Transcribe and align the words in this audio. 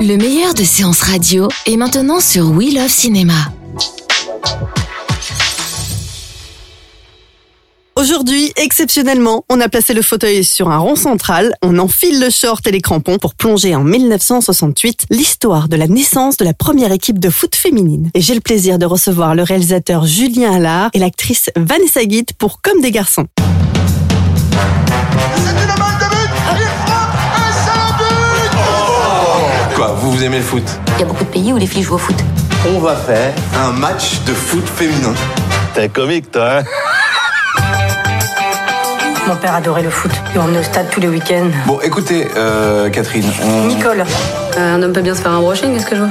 Le 0.00 0.16
meilleur 0.16 0.52
de 0.54 0.64
séances 0.64 1.00
radio 1.00 1.48
est 1.66 1.76
maintenant 1.76 2.20
sur 2.20 2.50
We 2.50 2.74
Love 2.74 2.88
Cinéma. 2.88 3.52
Aujourd'hui, 7.96 8.52
exceptionnellement, 8.56 9.44
on 9.48 9.60
a 9.60 9.68
placé 9.70 9.94
le 9.94 10.02
fauteuil 10.02 10.44
sur 10.44 10.68
un 10.68 10.76
rond 10.76 10.94
central, 10.94 11.54
on 11.62 11.78
enfile 11.78 12.20
le 12.20 12.28
short 12.28 12.66
et 12.66 12.70
les 12.70 12.82
crampons 12.82 13.16
pour 13.16 13.34
plonger 13.34 13.74
en 13.74 13.82
1968 13.82 15.06
l'histoire 15.08 15.68
de 15.68 15.76
la 15.76 15.86
naissance 15.86 16.36
de 16.36 16.44
la 16.44 16.52
première 16.52 16.92
équipe 16.92 17.18
de 17.18 17.30
foot 17.30 17.54
féminine. 17.54 18.10
Et 18.12 18.20
j'ai 18.20 18.34
le 18.34 18.40
plaisir 18.40 18.78
de 18.78 18.84
recevoir 18.84 19.34
le 19.34 19.42
réalisateur 19.42 20.04
Julien 20.04 20.52
Allard 20.52 20.90
et 20.92 20.98
l'actrice 20.98 21.50
Vanessa 21.56 22.04
Guide 22.04 22.32
pour 22.36 22.60
Comme 22.60 22.82
des 22.82 22.90
garçons. 22.90 23.26
Aimez 30.24 30.38
le 30.38 30.42
foot 30.42 30.64
Il 30.96 31.00
y 31.00 31.02
a 31.02 31.06
beaucoup 31.06 31.24
de 31.24 31.28
pays 31.28 31.52
où 31.52 31.58
les 31.58 31.66
filles 31.66 31.82
jouent 31.82 31.96
au 31.96 31.98
foot. 31.98 32.16
On 32.74 32.78
va 32.78 32.96
faire 32.96 33.32
un 33.56 33.72
match 33.72 34.22
de 34.26 34.32
foot 34.32 34.66
féminin. 34.66 35.12
T'es 35.74 35.82
un 35.82 35.88
comique, 35.88 36.30
toi, 36.30 36.60
hein 36.60 36.64
Mon 39.26 39.36
père 39.36 39.54
adorait 39.54 39.82
le 39.82 39.90
foot. 39.90 40.10
Il 40.34 40.40
emmenait 40.40 40.60
au 40.60 40.62
stade 40.62 40.88
tous 40.90 41.00
les 41.00 41.08
week-ends. 41.08 41.50
Bon, 41.66 41.78
écoutez, 41.80 42.26
euh, 42.36 42.88
Catherine, 42.88 43.30
on... 43.42 43.66
Nicole. 43.66 44.04
Euh, 44.56 44.74
un 44.74 44.82
homme 44.82 44.94
peut 44.94 45.02
bien 45.02 45.14
se 45.14 45.20
faire 45.20 45.32
un 45.32 45.40
brushing, 45.40 45.74
qu'est-ce 45.74 45.86
que 45.86 45.96
je 45.96 46.00
vois? 46.02 46.10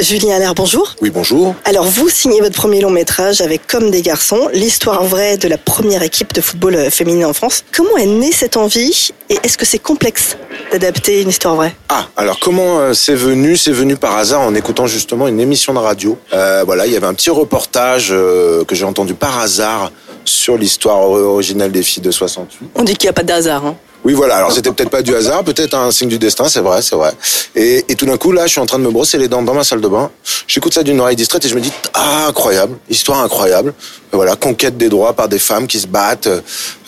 Julien 0.00 0.34
Allard, 0.34 0.54
bonjour. 0.54 0.96
Oui, 1.00 1.10
bonjour. 1.10 1.54
Alors, 1.64 1.84
vous 1.84 2.08
signez 2.08 2.40
votre 2.40 2.56
premier 2.56 2.80
long 2.80 2.90
métrage 2.90 3.40
avec 3.40 3.68
Comme 3.68 3.92
des 3.92 4.02
garçons, 4.02 4.48
l'histoire 4.52 5.04
vraie 5.04 5.36
de 5.36 5.46
la 5.46 5.58
première 5.58 6.02
équipe 6.02 6.32
de 6.32 6.40
football 6.40 6.74
euh, 6.74 6.90
féminin 6.90 7.28
en 7.28 7.32
France. 7.32 7.64
Comment 7.72 7.96
est 7.98 8.06
née 8.06 8.32
cette 8.32 8.56
envie 8.56 9.12
et 9.30 9.38
est-ce 9.44 9.56
que 9.56 9.64
c'est 9.64 9.78
complexe? 9.78 10.36
D'adapter 10.78 11.22
une 11.22 11.28
histoire 11.28 11.54
vraie 11.54 11.74
Ah, 11.88 12.08
alors 12.16 12.40
comment 12.40 12.80
euh, 12.80 12.94
c'est 12.94 13.14
venu 13.14 13.56
C'est 13.56 13.70
venu 13.70 13.96
par 13.96 14.16
hasard 14.16 14.40
en 14.40 14.54
écoutant 14.56 14.86
justement 14.88 15.28
une 15.28 15.38
émission 15.38 15.72
de 15.72 15.78
radio. 15.78 16.18
Euh, 16.32 16.64
voilà, 16.66 16.86
il 16.86 16.92
y 16.92 16.96
avait 16.96 17.06
un 17.06 17.14
petit 17.14 17.30
reportage 17.30 18.08
euh, 18.10 18.64
que 18.64 18.74
j'ai 18.74 18.84
entendu 18.84 19.14
par 19.14 19.38
hasard 19.38 19.92
sur 20.24 20.56
l'histoire 20.56 20.98
originale 21.10 21.70
des 21.70 21.82
filles 21.82 22.02
de 22.02 22.10
68. 22.10 22.70
On 22.74 22.82
dit 22.82 22.96
qu'il 22.96 23.06
n'y 23.06 23.10
a 23.10 23.12
pas 23.12 23.22
de 23.22 23.32
hasard. 23.32 23.64
Hein. 23.64 23.76
Oui, 24.04 24.14
voilà. 24.14 24.36
Alors 24.36 24.52
c'était 24.52 24.72
peut-être 24.72 24.90
pas 24.90 25.02
du 25.02 25.14
hasard, 25.14 25.44
peut-être 25.44 25.74
un 25.74 25.90
signe 25.92 26.08
du 26.08 26.18
destin, 26.18 26.48
c'est 26.48 26.60
vrai, 26.60 26.82
c'est 26.82 26.96
vrai. 26.96 27.12
Et, 27.54 27.84
et 27.88 27.94
tout 27.94 28.04
d'un 28.04 28.16
coup, 28.16 28.32
là, 28.32 28.46
je 28.46 28.52
suis 28.52 28.60
en 28.60 28.66
train 28.66 28.78
de 28.78 28.84
me 28.84 28.90
brosser 28.90 29.16
les 29.16 29.28
dents 29.28 29.42
dans 29.42 29.54
ma 29.54 29.64
salle 29.64 29.80
de 29.80 29.88
bain. 29.88 30.10
J'écoute 30.48 30.74
ça 30.74 30.82
d'une 30.82 31.00
oreille 31.00 31.16
distraite 31.16 31.44
et 31.44 31.48
je 31.48 31.54
me 31.54 31.60
dis 31.60 31.72
ah 31.94 32.26
incroyable, 32.28 32.76
histoire 32.90 33.20
incroyable. 33.20 33.72
Et 34.12 34.16
voilà, 34.16 34.34
conquête 34.34 34.76
des 34.76 34.88
droits 34.88 35.12
par 35.12 35.28
des 35.28 35.38
femmes 35.38 35.66
qui 35.66 35.78
se 35.78 35.86
battent, 35.86 36.28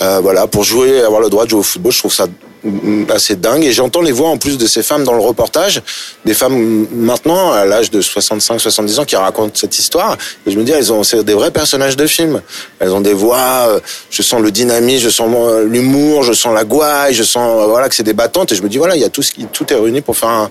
euh, 0.03 0.21
voilà, 0.21 0.47
pour 0.47 0.65
jouer, 0.65 1.03
avoir 1.03 1.21
le 1.21 1.31
droit 1.31 1.45
de 1.45 1.51
jouer 1.51 1.61
au 1.61 1.63
football. 1.63 1.93
Je 1.93 1.99
trouve 2.01 2.13
ça 2.13 2.27
assez 3.09 3.37
dingue. 3.37 3.65
Et 3.65 3.73
j'entends 3.73 4.03
les 4.03 4.13
voix 4.13 4.29
en 4.29 4.39
plus 4.39 4.59
de 4.59 4.67
ces 4.67 4.83
femmes 4.83 5.05
dans 5.05 5.13
le 5.13 5.21
reportage. 5.21 5.83
Des 6.25 6.35
femmes 6.35 6.57
mm, 6.57 6.89
maintenant 6.93 7.53
à 7.53 7.65
l'âge 7.65 7.91
de 7.91 8.01
65 8.01 8.61
70 8.61 8.99
ans 8.99 9.05
qui 9.05 9.17
racontent 9.17 9.53
cette 9.55 9.79
histoire. 9.79 10.17
Et 10.47 10.51
je 10.51 10.59
me 10.59 10.65
dis 10.65 10.73
elles 10.73 10.93
ont 10.93 11.03
c'est 11.03 11.23
des 11.25 11.35
vrais 11.35 11.51
personnages 11.51 11.97
de 11.97 12.07
film 12.07 12.41
elles 12.79 12.93
ont 12.93 13.01
des 13.01 13.15
voix 13.15 13.69
euh, 13.69 13.81
je 14.11 14.23
sens 14.23 14.41
le 14.41 14.51
dynamisme 14.51 15.05
je 15.05 15.11
sens 15.11 15.31
euh, 15.35 15.65
l'humour 15.65 16.23
je 16.23 16.33
sens 16.33 16.55
la 16.55 16.65
gouaille 16.65 17.15
je 17.15 17.23
sens 17.23 17.63
euh, 17.63 17.67
voilà 17.67 17.89
que 17.89 17.95
c'est 17.95 18.03
des 18.03 18.15
battantes. 18.15 18.53
Et 18.53 18.57
je 18.57 18.63
me 18.63 18.69
dis 18.69 18.79
voilà 18.79 18.97
il 18.97 19.03
y 19.03 19.05
a 19.05 19.09
tout 19.09 19.23
ce 19.23 19.33
qui 19.33 19.47
tout 19.47 19.73
est 19.73 19.77
réuni 19.77 20.01
pour 20.01 20.17
faire 20.17 20.49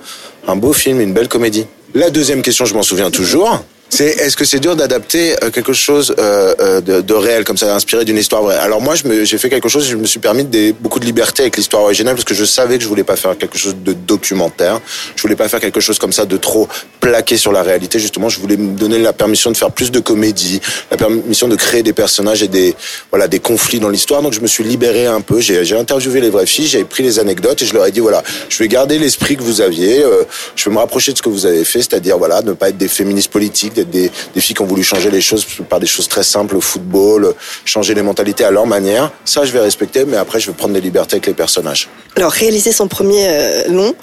un 0.47 0.55
beau 0.55 0.73
film 0.73 1.01
une 1.01 1.13
belle 1.13 1.27
comédie. 1.27 1.65
La 1.93 2.09
deuxième 2.09 2.41
question 2.41 2.65
je 2.65 2.73
m'en 2.73 2.83
souviens 2.83 3.11
toujours 3.11 3.63
c'est 3.95 4.07
est-ce 4.07 4.35
que 4.35 4.43
c'est 4.43 4.59
dur 4.59 4.75
d'adapter 4.75 5.41
euh, 5.41 5.49
quelque 5.51 5.71
chose 5.71 6.13
euh, 6.19 6.53
euh, 6.59 6.81
de, 6.81 6.99
de 6.99 7.13
réel 7.13 7.45
comme 7.45 7.55
ça, 7.55 7.73
inspiré 7.73 8.03
d'une 8.03 8.17
histoire 8.17 8.43
vraie? 8.43 8.57
Alors 8.57 8.81
moi, 8.81 8.93
j'ai 9.23 9.37
fait 9.37 9.49
quelque 9.49 9.69
chose, 9.69 9.87
je 9.87 9.95
me 9.95 10.05
suis 10.05 10.19
permis 10.19 10.43
des, 10.43 10.73
beaucoup 10.73 10.99
de 10.99 11.05
liberté 11.05 11.43
avec 11.43 11.55
l'histoire 11.55 11.83
originale 11.83 12.15
parce 12.15 12.25
que 12.25 12.33
je 12.33 12.43
savais 12.43 12.77
que 12.77 12.83
je 12.83 12.89
voulais 12.89 13.05
pas 13.05 13.15
faire 13.15 13.37
quelque 13.37 13.57
chose 13.57 13.73
de 13.85 13.93
documentaire, 13.93 14.81
je 15.15 15.21
voulais 15.21 15.37
pas 15.37 15.47
faire 15.47 15.61
quelque 15.61 15.79
chose 15.79 15.97
comme 15.97 16.11
ça 16.11 16.25
de 16.25 16.35
trop 16.35 16.67
plaqué 16.99 17.37
sur 17.37 17.53
la 17.53 17.63
réalité. 17.63 17.97
Justement, 17.97 18.27
je 18.27 18.41
voulais 18.41 18.57
me 18.57 18.77
donner 18.77 18.99
la 18.99 19.13
permission 19.13 19.49
de 19.49 19.55
faire 19.55 19.71
plus 19.71 19.91
de 19.91 20.01
comédie, 20.01 20.59
la 20.91 20.97
permission 20.97 21.47
de 21.47 21.55
créer 21.55 21.81
des 21.81 21.93
personnages 21.93 22.43
et 22.43 22.49
des 22.49 22.75
voilà 23.11 23.29
des 23.29 23.39
conflits 23.39 23.79
dans 23.79 23.89
l'histoire. 23.89 24.21
Donc 24.21 24.33
je 24.33 24.41
me 24.41 24.47
suis 24.47 24.65
libéré 24.65 25.05
un 25.05 25.21
peu. 25.21 25.39
J'ai 25.39 25.77
interviewé 25.77 26.19
les 26.19 26.29
vraies 26.29 26.45
filles, 26.45 26.67
j'ai 26.67 26.83
pris 26.83 27.03
les 27.03 27.17
anecdotes 27.17 27.61
et 27.61 27.65
je 27.65 27.73
leur 27.73 27.85
ai 27.85 27.91
dit 27.91 28.01
voilà, 28.01 28.23
je 28.49 28.57
vais 28.57 28.67
garder 28.67 28.99
l'esprit 28.99 29.37
que 29.37 29.43
vous 29.43 29.61
aviez, 29.61 30.03
euh, 30.03 30.23
je 30.57 30.65
vais 30.65 30.73
me 30.73 30.79
rapprocher 30.79 31.13
de 31.13 31.17
ce 31.17 31.21
que 31.21 31.29
vous 31.29 31.45
avez 31.45 31.63
fait, 31.63 31.79
c'est-à-dire 31.79 32.17
voilà, 32.17 32.41
ne 32.41 32.51
pas 32.51 32.67
être 32.67 32.77
des 32.77 32.89
féministes 32.89 33.31
politiques, 33.31 33.84
des, 33.89 34.11
des 34.33 34.41
filles 34.41 34.55
qui 34.55 34.61
ont 34.61 34.67
voulu 34.67 34.83
changer 34.83 35.09
les 35.09 35.21
choses 35.21 35.45
par 35.69 35.79
des 35.79 35.87
choses 35.87 36.07
très 36.07 36.23
simples, 36.23 36.55
le 36.55 36.61
football, 36.61 37.25
euh, 37.25 37.33
changer 37.65 37.93
les 37.93 38.01
mentalités 38.01 38.43
à 38.43 38.51
leur 38.51 38.67
manière. 38.67 39.11
Ça, 39.25 39.45
je 39.45 39.51
vais 39.51 39.59
respecter, 39.59 40.05
mais 40.05 40.17
après, 40.17 40.39
je 40.39 40.47
vais 40.47 40.53
prendre 40.53 40.73
des 40.73 40.81
libertés 40.81 41.15
avec 41.15 41.27
les 41.27 41.33
personnages. 41.33 41.89
Alors, 42.15 42.31
réaliser 42.31 42.71
son 42.71 42.87
premier 42.87 43.25
euh, 43.27 43.67
long, 43.67 43.93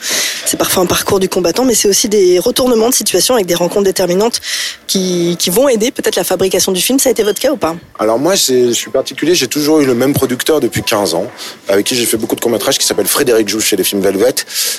c'est 0.44 0.56
parfois 0.56 0.82
un 0.82 0.86
parcours 0.86 1.20
du 1.20 1.28
combattant, 1.28 1.64
mais 1.64 1.74
c'est 1.74 1.88
aussi 1.88 2.08
des 2.08 2.38
retournements 2.38 2.90
de 2.90 2.94
situation 2.94 3.34
avec 3.34 3.46
des 3.46 3.54
rencontres 3.54 3.84
déterminantes 3.84 4.40
qui, 4.86 5.36
qui 5.38 5.50
vont 5.50 5.68
aider 5.68 5.90
peut-être 5.90 6.16
la 6.16 6.24
fabrication 6.24 6.72
du 6.72 6.80
film. 6.80 6.98
Ça 6.98 7.08
a 7.08 7.12
été 7.12 7.22
votre 7.22 7.40
cas 7.40 7.52
ou 7.52 7.56
pas? 7.56 7.74
Alors 7.98 8.18
moi, 8.18 8.34
je 8.34 8.72
suis 8.72 8.90
particulier, 8.90 9.34
j'ai 9.34 9.48
toujours 9.48 9.80
eu 9.80 9.86
le 9.86 9.94
même 9.94 10.12
producteur 10.12 10.60
depuis 10.60 10.82
15 10.82 11.14
ans, 11.14 11.26
avec 11.68 11.86
qui 11.86 11.94
j'ai 11.94 12.04
fait 12.04 12.16
beaucoup 12.16 12.36
de 12.36 12.40
courts-métrages, 12.40 12.78
qui 12.78 12.86
s'appelle 12.86 13.06
Frédéric 13.06 13.48
Jouche 13.48 13.66
chez 13.66 13.76
les 13.76 13.84
films 13.84 14.02
Velvet. 14.02 14.34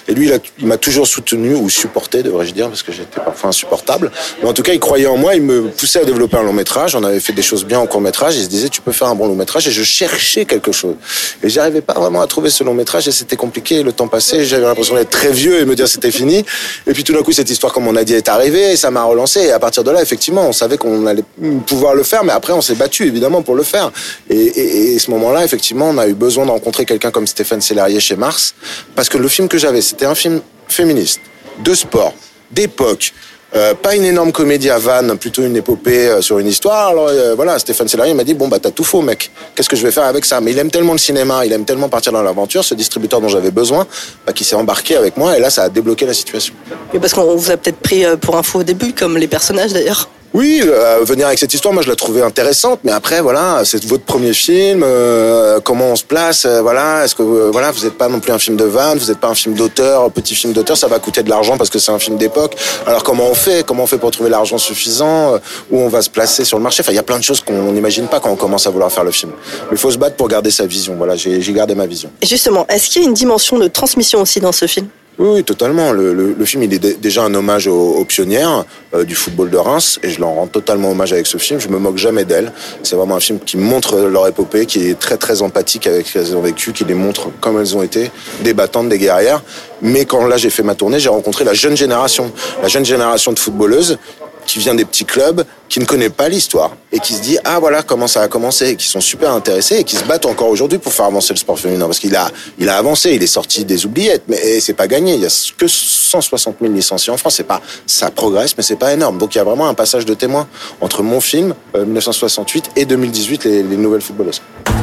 Et 0.07 0.13
lui, 0.13 0.31
il 0.59 0.67
m'a 0.67 0.77
toujours 0.77 1.07
soutenu, 1.07 1.55
ou 1.55 1.69
supporté, 1.69 2.23
devrais-je 2.23 2.53
dire, 2.53 2.69
parce 2.69 2.83
que 2.83 2.91
j'étais 2.91 3.19
parfois 3.19 3.49
insupportable. 3.49 4.11
Mais 4.41 4.49
en 4.49 4.53
tout 4.53 4.63
cas, 4.63 4.73
il 4.73 4.79
croyait 4.83 5.07
en 5.07 5.15
moi, 5.15 5.33
il 5.33 5.41
me 5.41 5.69
poussait 5.69 6.01
à 6.01 6.05
développer 6.05 6.35
un 6.35 6.43
long-métrage. 6.43 6.93
On 6.93 7.03
avait 7.03 7.21
fait 7.21 7.31
des 7.31 7.41
choses 7.41 7.63
bien 7.63 7.79
en 7.79 7.87
court-métrage, 7.87 8.35
il 8.35 8.43
se 8.43 8.49
disait, 8.49 8.67
tu 8.67 8.81
peux 8.81 8.91
faire 8.91 9.07
un 9.07 9.15
bon 9.15 9.27
long-métrage, 9.27 9.65
et 9.67 9.71
je 9.71 9.83
cherchais 9.83 10.43
quelque 10.43 10.73
chose. 10.73 10.95
Et 11.41 11.49
j'arrivais 11.49 11.81
pas 11.81 11.93
vraiment 11.93 12.21
à 12.21 12.27
trouver 12.27 12.49
ce 12.49 12.65
long-métrage, 12.65 13.07
et 13.07 13.13
c'était 13.13 13.37
compliqué, 13.37 13.81
le 13.81 13.93
temps 13.93 14.09
passait, 14.09 14.43
j'avais 14.43 14.65
l'impression 14.65 14.95
d'être 14.95 15.09
très 15.09 15.31
vieux 15.31 15.61
et 15.61 15.65
me 15.65 15.75
dire 15.75 15.87
c'était 15.87 16.11
fini. 16.11 16.45
Et 16.85 16.91
puis 16.91 17.03
tout 17.05 17.13
d'un 17.13 17.23
coup, 17.23 17.31
cette 17.31 17.49
histoire, 17.49 17.71
comme 17.71 17.87
on 17.87 17.95
a 17.95 18.03
dit, 18.03 18.13
est 18.13 18.27
arrivée, 18.27 18.73
et 18.73 18.75
ça 18.75 18.91
m'a 18.91 19.03
relancé. 19.03 19.39
Et 19.39 19.51
à 19.51 19.59
partir 19.59 19.85
de 19.85 19.91
là, 19.91 20.01
effectivement, 20.01 20.45
on 20.47 20.51
savait 20.51 20.77
qu'on 20.77 21.05
allait 21.07 21.23
pouvoir 21.65 21.95
le 21.95 22.03
faire, 22.03 22.25
mais 22.25 22.33
après, 22.33 22.51
on 22.51 22.61
s'est 22.61 22.75
battu, 22.75 23.07
évidemment, 23.07 23.41
pour 23.41 23.55
le 23.55 23.63
faire. 23.63 23.89
Et, 24.29 24.35
et, 24.35 24.93
et 24.95 24.99
ce 24.99 25.09
moment-là, 25.11 25.45
effectivement, 25.45 25.89
on 25.89 25.97
a 25.97 26.07
eu 26.07 26.13
besoin 26.13 26.45
de 26.45 26.51
rencontrer 26.51 26.83
quelqu'un 26.85 27.11
comme 27.11 27.25
Stéphane 27.25 27.61
Sellerier 27.61 28.01
chez 28.01 28.17
Mars, 28.17 28.53
parce 28.95 29.07
que 29.07 29.17
le 29.17 29.29
film 29.29 29.47
que 29.47 29.57
j'avais, 29.57 29.81
c'était 29.81 30.05
un 30.05 30.15
film 30.15 30.41
féministe, 30.67 31.21
de 31.63 31.73
sport, 31.73 32.13
d'époque. 32.51 33.13
Euh, 33.55 33.75
pas 33.75 33.95
une 33.95 34.05
énorme 34.05 34.31
comédie 34.31 34.69
à 34.71 34.79
vannes, 34.79 35.15
plutôt 35.17 35.43
une 35.43 35.55
épopée 35.55 36.07
euh, 36.07 36.21
sur 36.21 36.39
une 36.39 36.47
histoire. 36.47 36.87
Alors 36.87 37.09
euh, 37.09 37.35
voilà, 37.35 37.59
Stéphane 37.59 37.87
Sellerier 37.87 38.15
m'a 38.15 38.23
dit 38.23 38.33
bon 38.33 38.47
bah 38.47 38.57
t'as 38.59 38.71
tout 38.71 38.83
faux 38.83 39.01
mec. 39.01 39.29
Qu'est-ce 39.53 39.69
que 39.69 39.75
je 39.75 39.83
vais 39.83 39.91
faire 39.91 40.05
avec 40.05 40.25
ça? 40.25 40.41
Mais 40.41 40.51
il 40.51 40.57
aime 40.57 40.71
tellement 40.71 40.93
le 40.93 40.97
cinéma, 40.97 41.45
il 41.45 41.53
aime 41.53 41.65
tellement 41.65 41.87
partir 41.87 42.11
dans 42.11 42.23
l'aventure, 42.23 42.63
ce 42.63 42.73
distributeur 42.73 43.21
dont 43.21 43.27
j'avais 43.27 43.51
besoin, 43.51 43.85
bah, 44.25 44.33
qui 44.33 44.43
s'est 44.43 44.55
embarqué 44.55 44.95
avec 44.95 45.17
moi 45.17 45.37
et 45.37 45.39
là 45.39 45.51
ça 45.51 45.63
a 45.63 45.69
débloqué 45.69 46.05
la 46.05 46.15
situation. 46.15 46.53
Mais 46.93 46.99
parce 46.99 47.13
qu'on 47.13 47.35
vous 47.35 47.51
a 47.51 47.57
peut-être 47.57 47.79
pris 47.79 48.05
euh, 48.05 48.17
pour 48.17 48.37
info 48.37 48.59
au 48.59 48.63
début, 48.63 48.93
comme 48.93 49.17
les 49.17 49.27
personnages 49.27 49.73
d'ailleurs. 49.73 50.09
Oui, 50.33 50.63
euh, 50.65 51.01
venir 51.03 51.27
avec 51.27 51.37
cette 51.37 51.53
histoire, 51.53 51.75
moi 51.75 51.83
je 51.83 51.89
la 51.89 51.95
trouvais 51.95 52.23
intéressante, 52.23 52.79
mais 52.83 52.91
après 52.91 53.21
voilà, 53.21 53.61
c'est 53.65 53.85
votre 53.85 54.03
premier 54.03 54.33
film, 54.33 54.81
euh, 54.83 55.59
comment 55.59 55.91
on 55.91 55.95
se 55.95 56.03
place, 56.03 56.45
euh, 56.45 56.59
voilà, 56.63 57.05
est-ce 57.05 57.13
que 57.13 57.21
euh, 57.21 57.51
voilà, 57.51 57.69
vous 57.69 57.83
n'êtes 57.83 57.99
pas 57.99 58.07
non 58.07 58.19
plus 58.19 58.31
un 58.31 58.39
film 58.39 58.57
de 58.57 58.63
vanne, 58.63 58.97
vous 58.97 59.05
n'êtes 59.09 59.19
pas 59.19 59.27
un 59.27 59.35
film 59.35 59.53
d'auteur, 59.53 60.09
petit 60.09 60.33
film 60.33 60.51
d'auteur, 60.51 60.75
ça 60.75 60.87
va 60.87 60.97
coûter 60.97 61.21
de 61.21 61.29
l'argent 61.29 61.55
parce 61.55 61.69
que 61.69 61.77
c'est 61.77 61.91
un 61.91 61.99
film 61.99 62.17
d'époque. 62.17 62.55
Alors 62.87 63.03
comment 63.03 63.27
on 63.29 63.35
fait, 63.35 63.63
comment 63.63 63.83
on 63.83 63.85
fait 63.85 63.99
pour 63.99 64.09
trouver 64.09 64.31
l'argent 64.31 64.57
suffisant, 64.57 65.35
euh, 65.35 65.37
où 65.69 65.79
on 65.79 65.87
va 65.87 66.01
se 66.01 66.09
placer 66.09 66.45
sur 66.45 66.57
le 66.57 66.63
marché, 66.63 66.81
enfin 66.81 66.93
il 66.93 66.95
y 66.95 66.99
a 66.99 67.03
plein 67.03 67.19
de 67.19 67.23
choses 67.23 67.41
qu'on 67.41 67.71
n'imagine 67.71 68.07
pas 68.07 68.19
quand 68.19 68.31
on 68.31 68.35
commence 68.35 68.65
à 68.65 68.71
vouloir 68.71 68.91
faire 68.91 69.03
le 69.03 69.11
film. 69.11 69.33
Mais 69.69 69.73
il 69.73 69.77
faut 69.77 69.91
se 69.91 69.99
battre 69.99 70.15
pour 70.15 70.29
garder 70.29 70.49
sa 70.49 70.65
vision. 70.65 70.95
Voilà, 70.97 71.15
j'ai 71.15 71.41
j'ai 71.41 71.53
gardé 71.53 71.75
ma 71.75 71.85
vision. 71.85 72.09
Et 72.23 72.25
justement, 72.25 72.65
est-ce 72.69 72.89
qu'il 72.89 73.03
y 73.03 73.05
a 73.05 73.07
une 73.07 73.13
dimension 73.13 73.59
de 73.59 73.67
transmission 73.67 74.21
aussi 74.21 74.39
dans 74.39 74.51
ce 74.51 74.65
film? 74.65 74.87
Oui, 75.19 75.29
oui, 75.35 75.43
totalement. 75.43 75.91
Le, 75.91 76.11
le, 76.13 76.33
le 76.33 76.45
film, 76.45 76.63
il 76.63 76.73
est 76.73 76.79
dé- 76.79 76.95
déjà 76.95 77.23
un 77.23 77.33
hommage 77.35 77.67
aux, 77.67 77.93
aux 77.97 78.03
pionnières 78.05 78.65
euh, 78.95 79.03
du 79.03 79.13
football 79.13 79.51
de 79.51 79.57
Reims, 79.57 79.99
et 80.01 80.09
je 80.09 80.19
leur 80.19 80.29
rends 80.29 80.47
totalement 80.47 80.89
hommage 80.89 81.13
avec 81.13 81.27
ce 81.27 81.37
film. 81.37 81.59
Je 81.59 81.67
me 81.67 81.77
moque 81.77 81.97
jamais 81.97 82.25
d'elles. 82.25 82.51
C'est 82.81 82.95
vraiment 82.95 83.15
un 83.15 83.19
film 83.19 83.39
qui 83.39 83.57
montre 83.57 83.97
leur 83.99 84.27
épopée, 84.27 84.65
qui 84.65 84.89
est 84.89 84.97
très 84.97 85.17
très 85.17 85.43
empathique 85.43 85.85
avec 85.85 86.07
ce 86.07 86.13
qu'elles 86.13 86.35
ont 86.35 86.41
vécu, 86.41 86.73
qui 86.73 86.83
les 86.83 86.95
montre 86.95 87.27
comme 87.41 87.59
elles 87.59 87.77
ont 87.77 87.83
été, 87.83 88.09
des 88.43 88.53
battantes, 88.55 88.89
des 88.89 88.97
guerrières. 88.97 89.43
Mais 89.83 90.05
quand 90.05 90.25
là 90.25 90.37
j'ai 90.37 90.49
fait 90.49 90.63
ma 90.63 90.73
tournée, 90.73 90.99
j'ai 90.99 91.09
rencontré 91.09 91.43
la 91.45 91.53
jeune 91.53 91.77
génération, 91.77 92.31
la 92.61 92.67
jeune 92.67 92.85
génération 92.85 93.33
de 93.33 93.39
footballeuses 93.39 93.99
qui 94.45 94.59
vient 94.59 94.75
des 94.75 94.85
petits 94.85 95.05
clubs, 95.05 95.45
qui 95.69 95.79
ne 95.79 95.85
connaît 95.85 96.09
pas 96.09 96.29
l'histoire 96.29 96.75
et 96.91 96.99
qui 96.99 97.13
se 97.13 97.21
dit 97.21 97.37
ah 97.43 97.59
voilà 97.59 97.81
comment 97.81 98.07
ça 98.07 98.21
a 98.21 98.27
commencé, 98.27 98.69
et 98.69 98.75
qui 98.75 98.87
sont 98.87 99.01
super 99.01 99.31
intéressés 99.31 99.77
et 99.77 99.83
qui 99.83 99.95
se 99.95 100.03
battent 100.03 100.25
encore 100.25 100.49
aujourd'hui 100.49 100.77
pour 100.77 100.93
faire 100.93 101.05
avancer 101.05 101.33
le 101.33 101.39
sport 101.39 101.57
féminin 101.57 101.85
parce 101.85 101.99
qu'il 101.99 102.15
a 102.15 102.29
il 102.59 102.69
a 102.69 102.77
avancé, 102.77 103.11
il 103.13 103.23
est 103.23 103.27
sorti 103.27 103.65
des 103.65 103.85
oubliettes, 103.85 104.23
mais 104.27 104.59
c'est 104.59 104.73
pas 104.73 104.87
gagné. 104.87 105.15
Il 105.15 105.21
y 105.21 105.25
a 105.25 105.51
que 105.57 105.67
160 105.67 106.57
000 106.61 106.73
licenciés 106.73 107.11
en 107.11 107.17
France, 107.17 107.35
c'est 107.35 107.43
pas 107.43 107.61
ça 107.87 108.11
progresse, 108.11 108.55
mais 108.57 108.63
c'est 108.63 108.75
pas 108.75 108.93
énorme. 108.93 109.17
Donc 109.17 109.35
il 109.35 109.37
y 109.37 109.41
a 109.41 109.43
vraiment 109.43 109.67
un 109.67 109.73
passage 109.73 110.05
de 110.05 110.13
témoin 110.13 110.47
entre 110.81 111.03
mon 111.03 111.21
film 111.21 111.53
1968 111.75 112.71
et 112.75 112.85
2018 112.85 113.45
les, 113.45 113.63
les 113.63 113.77
nouvelles 113.77 114.01
footballeuses. 114.01 114.41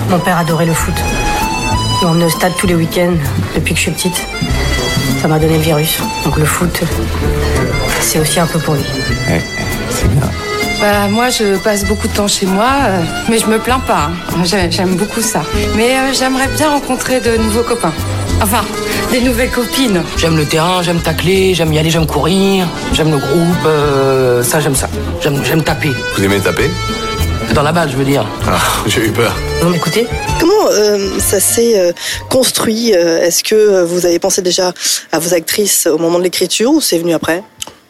Mon 0.09 0.19
père 0.19 0.39
adorait 0.39 0.67
le 0.67 0.75
foot. 0.75 0.95
Il 2.03 2.07
m'emmenait 2.07 2.25
au 2.25 2.31
stade 2.31 2.53
tous 2.59 2.67
les 2.67 2.75
week-ends 2.75 3.15
depuis 3.55 3.75
que 3.75 3.79
je 3.79 3.83
suis 3.85 3.93
petite. 3.93 4.17
Ça 5.21 5.29
m'a 5.29 5.39
donné 5.39 5.57
le 5.57 5.62
virus. 5.62 5.99
Donc 6.25 6.37
le 6.39 6.47
foot, 6.47 6.81
c'est 8.01 8.19
aussi 8.19 8.41
un 8.41 8.47
peu 8.47 8.59
pour 8.59 8.75
lui. 8.75 8.83
Ouais, 9.31 9.43
c'est 9.91 10.09
bien. 10.11 10.29
Bah, 10.81 11.09
moi, 11.09 11.29
je 11.29 11.56
passe 11.59 11.85
beaucoup 11.85 12.09
de 12.09 12.12
temps 12.15 12.27
chez 12.29 12.47
moi, 12.47 12.69
euh, 12.87 13.03
mais 13.29 13.38
je 13.38 13.47
me 13.47 13.59
plains 13.59 13.81
pas. 13.81 14.11
hein. 14.35 14.43
J'ai- 14.44 14.71
J'aime 14.71 14.97
beaucoup 14.97 15.21
ça. 15.21 15.43
Mais 15.77 15.91
euh, 15.97 16.12
j'aimerais 16.19 16.49
bien 16.56 16.71
rencontrer 16.71 17.21
de 17.21 17.37
nouveaux 17.37 17.62
copains. 17.62 17.93
Enfin, 18.43 18.65
des 19.12 19.21
nouvelles 19.21 19.50
copines. 19.50 20.03
J'aime 20.17 20.37
le 20.38 20.47
terrain, 20.47 20.82
j'aime 20.82 21.00
tacler, 21.00 21.55
j'aime 21.55 21.73
y 21.75 21.79
aller, 21.79 21.91
j'aime 21.91 22.06
courir, 22.06 22.67
j'aime 22.94 23.11
le 23.11 23.19
groupe, 23.19 23.67
euh, 23.67 24.43
ça 24.43 24.61
j'aime 24.61 24.75
ça. 24.75 24.88
J'aime 25.23 25.43
j'aime 25.44 25.62
taper. 25.62 25.91
Vous 26.17 26.25
aimez 26.25 26.41
taper? 26.41 26.71
Dans 27.55 27.62
la 27.62 27.73
balle, 27.73 27.91
je 27.91 27.97
veux 27.97 28.05
dire. 28.05 28.25
Ah, 28.49 28.59
j'ai 28.87 29.05
eu 29.06 29.11
peur. 29.11 29.35
Vous 29.61 29.69
m'écoutez 29.69 30.06
Comment 30.41 30.69
euh, 30.71 31.19
ça 31.19 31.41
s'est 31.41 31.79
euh, 31.79 31.93
construit 32.31 32.94
euh, 32.94 33.21
Est-ce 33.23 33.44
que 33.44 33.55
euh, 33.55 33.85
vous 33.85 34.06
avez 34.06 34.19
pensé 34.19 34.41
déjà 34.41 34.73
à 35.12 35.19
vos 35.19 35.35
actrices 35.35 35.87
au 35.87 35.99
moment 35.99 36.19
de 36.19 36.25
l'écriture 36.25 36.71
ou 36.73 36.81
c'est 36.81 36.99
venu 36.99 37.12
après? 37.12 37.43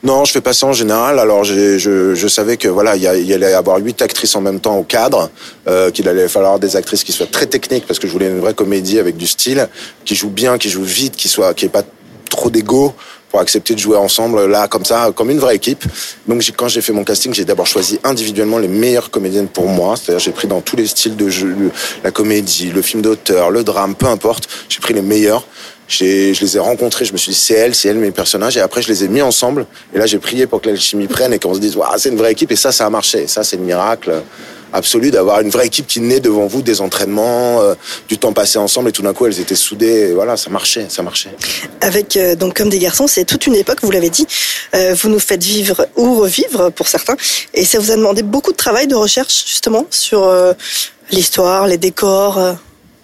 Non, 0.03 0.25
je 0.25 0.33
fais 0.33 0.41
pas 0.41 0.55
ça 0.55 0.67
en 0.67 0.73
général. 0.73 1.19
Alors 1.19 1.45
je, 1.45 1.79
je 1.79 2.29
savais 2.29 2.57
que 2.57 2.69
voilà, 2.69 2.97
il 2.97 3.03
y, 3.03 3.05
y 3.05 3.35
allait 3.35 3.51
y 3.51 3.55
avoir 3.55 3.79
huit 3.79 4.01
actrices 4.01 4.35
en 4.35 4.41
même 4.41 4.59
temps 4.59 4.77
au 4.79 4.83
cadre, 4.83 5.31
euh, 5.69 5.91
qu'il 5.91 6.09
allait 6.09 6.29
falloir 6.29 6.59
des 6.59 6.77
actrices 6.77 7.05
qui 7.05 7.13
soient 7.13 7.27
très 7.27 7.47
techniques 7.47 7.87
parce 7.87 7.99
que 7.99 8.07
je 8.07 8.13
voulais 8.13 8.29
une 8.29 8.41
vraie 8.41 8.55
comédie 8.55 8.99
avec 8.99 9.17
du 9.17 9.27
style, 9.27 9.69
qui 10.05 10.15
joue 10.15 10.31
bien, 10.31 10.57
qui 10.57 10.71
joue 10.71 10.85
vite, 10.85 11.17
qui 11.17 11.29
soit, 11.29 11.53
qui 11.53 11.67
ait 11.67 11.71
pas 11.71 11.85
trop 12.31 12.49
d'ego 12.49 12.95
pour 13.31 13.41
accepter 13.41 13.75
de 13.75 13.79
jouer 13.79 13.97
ensemble 13.97 14.47
là 14.47 14.69
comme 14.69 14.85
ça, 14.85 15.13
comme 15.15 15.31
une 15.31 15.39
vraie 15.39 15.57
équipe. 15.57 15.85
Donc 16.27 16.43
quand 16.57 16.69
j'ai 16.69 16.81
fait 16.81 16.93
mon 16.93 17.05
casting, 17.05 17.35
j'ai 17.35 17.45
d'abord 17.45 17.67
choisi 17.67 18.01
individuellement 18.03 18.59
les 18.59 18.69
meilleures 18.69 19.11
comédiennes 19.11 19.49
pour 19.49 19.69
moi. 19.69 19.97
C'est-à-dire 19.97 20.19
j'ai 20.19 20.33
pris 20.33 20.49
dans 20.49 20.63
tous 20.63 20.77
les 20.77 20.87
styles 20.87 21.17
de 21.17 21.29
jeu, 21.29 21.55
la 22.03 22.11
comédie, 22.11 22.71
le 22.71 22.83
film 22.83 23.03
d'auteur, 23.03 23.51
le 23.51 23.63
drame, 23.65 23.95
peu 23.95 24.07
importe. 24.07 24.49
J'ai 24.69 24.81
pris 24.81 24.95
les 24.95 25.03
meilleurs. 25.03 25.45
Je 25.91 26.41
les 26.41 26.57
ai 26.57 26.61
rencontrés, 26.61 27.05
je 27.05 27.13
me 27.13 27.19
suis 27.19 27.33
dit 27.33 27.39
c'est 27.39 27.55
elle, 27.55 27.75
c'est 27.75 27.89
elle 27.89 27.99
mes 27.99 28.13
personnages, 28.13 28.57
et 28.57 28.61
après 28.61 28.81
je 28.81 28.89
les 28.89 29.05
ai 29.05 29.09
mis 29.09 29.23
ensemble. 29.23 29.67
Et 29.95 29.99
là 29.99 30.07
j'ai 30.07 30.19
prié 30.19 30.47
pour 30.47 30.63
que 30.63 30.69
l'alchimie 30.69 31.09
prenne 31.09 31.33
et 31.33 31.39
qu'on 31.39 31.55
se 31.55 31.59
dise 31.59 31.77
Waouh, 31.77 31.99
c'est 31.99 32.11
une 32.11 32.17
vraie 32.17 32.33
équipe, 32.33 32.53
et 32.53 32.57
ça, 32.57 32.71
ça 32.71 32.87
a 32.87 32.91
marché. 32.91 33.23
Et 33.23 33.27
ça, 33.27 33.43
c'est 33.43 33.57
le 33.57 33.65
miracle 33.65 34.23
absolu 34.73 35.11
d'avoir 35.11 35.41
une 35.41 35.51
vraie 35.51 35.67
équipe 35.67 35.89
qui 35.89 36.01
naît 36.01 36.21
devant 36.21 36.47
vous 36.47 36.63
des 36.63 36.81
entraînements, 36.81 37.61
euh, 37.61 37.75
du 38.09 38.19
temps 38.19 38.33
passé 38.33 38.57
ensemble, 38.57 38.91
et 38.91 38.93
tout 38.93 39.03
d'un 39.03 39.13
coup 39.13 39.27
elles 39.27 39.41
étaient 39.41 39.57
soudées. 39.57 40.11
Et 40.11 40.13
voilà, 40.13 40.37
ça 40.37 40.49
marchait, 40.49 40.87
ça 40.89 41.03
marchait. 41.03 41.31
Avec 41.81 42.17
euh, 42.17 42.37
donc 42.37 42.57
comme 42.57 42.69
des 42.69 42.79
garçons, 42.79 43.09
c'est 43.09 43.25
toute 43.25 43.49
une 43.49 43.57
époque. 43.57 43.79
Vous 43.83 43.91
l'avez 43.91 44.11
dit, 44.11 44.29
euh, 44.75 44.95
vous 44.95 45.09
nous 45.09 45.19
faites 45.19 45.43
vivre 45.43 45.89
ou 45.97 46.21
revivre 46.21 46.71
pour 46.71 46.87
certains, 46.87 47.17
et 47.53 47.65
ça 47.65 47.81
vous 47.81 47.91
a 47.91 47.97
demandé 47.97 48.23
beaucoup 48.23 48.53
de 48.53 48.57
travail, 48.57 48.87
de 48.87 48.95
recherche 48.95 49.45
justement 49.47 49.87
sur 49.91 50.23
euh, 50.25 50.53
l'histoire, 51.11 51.67
les 51.67 51.79
décors. 51.79 52.57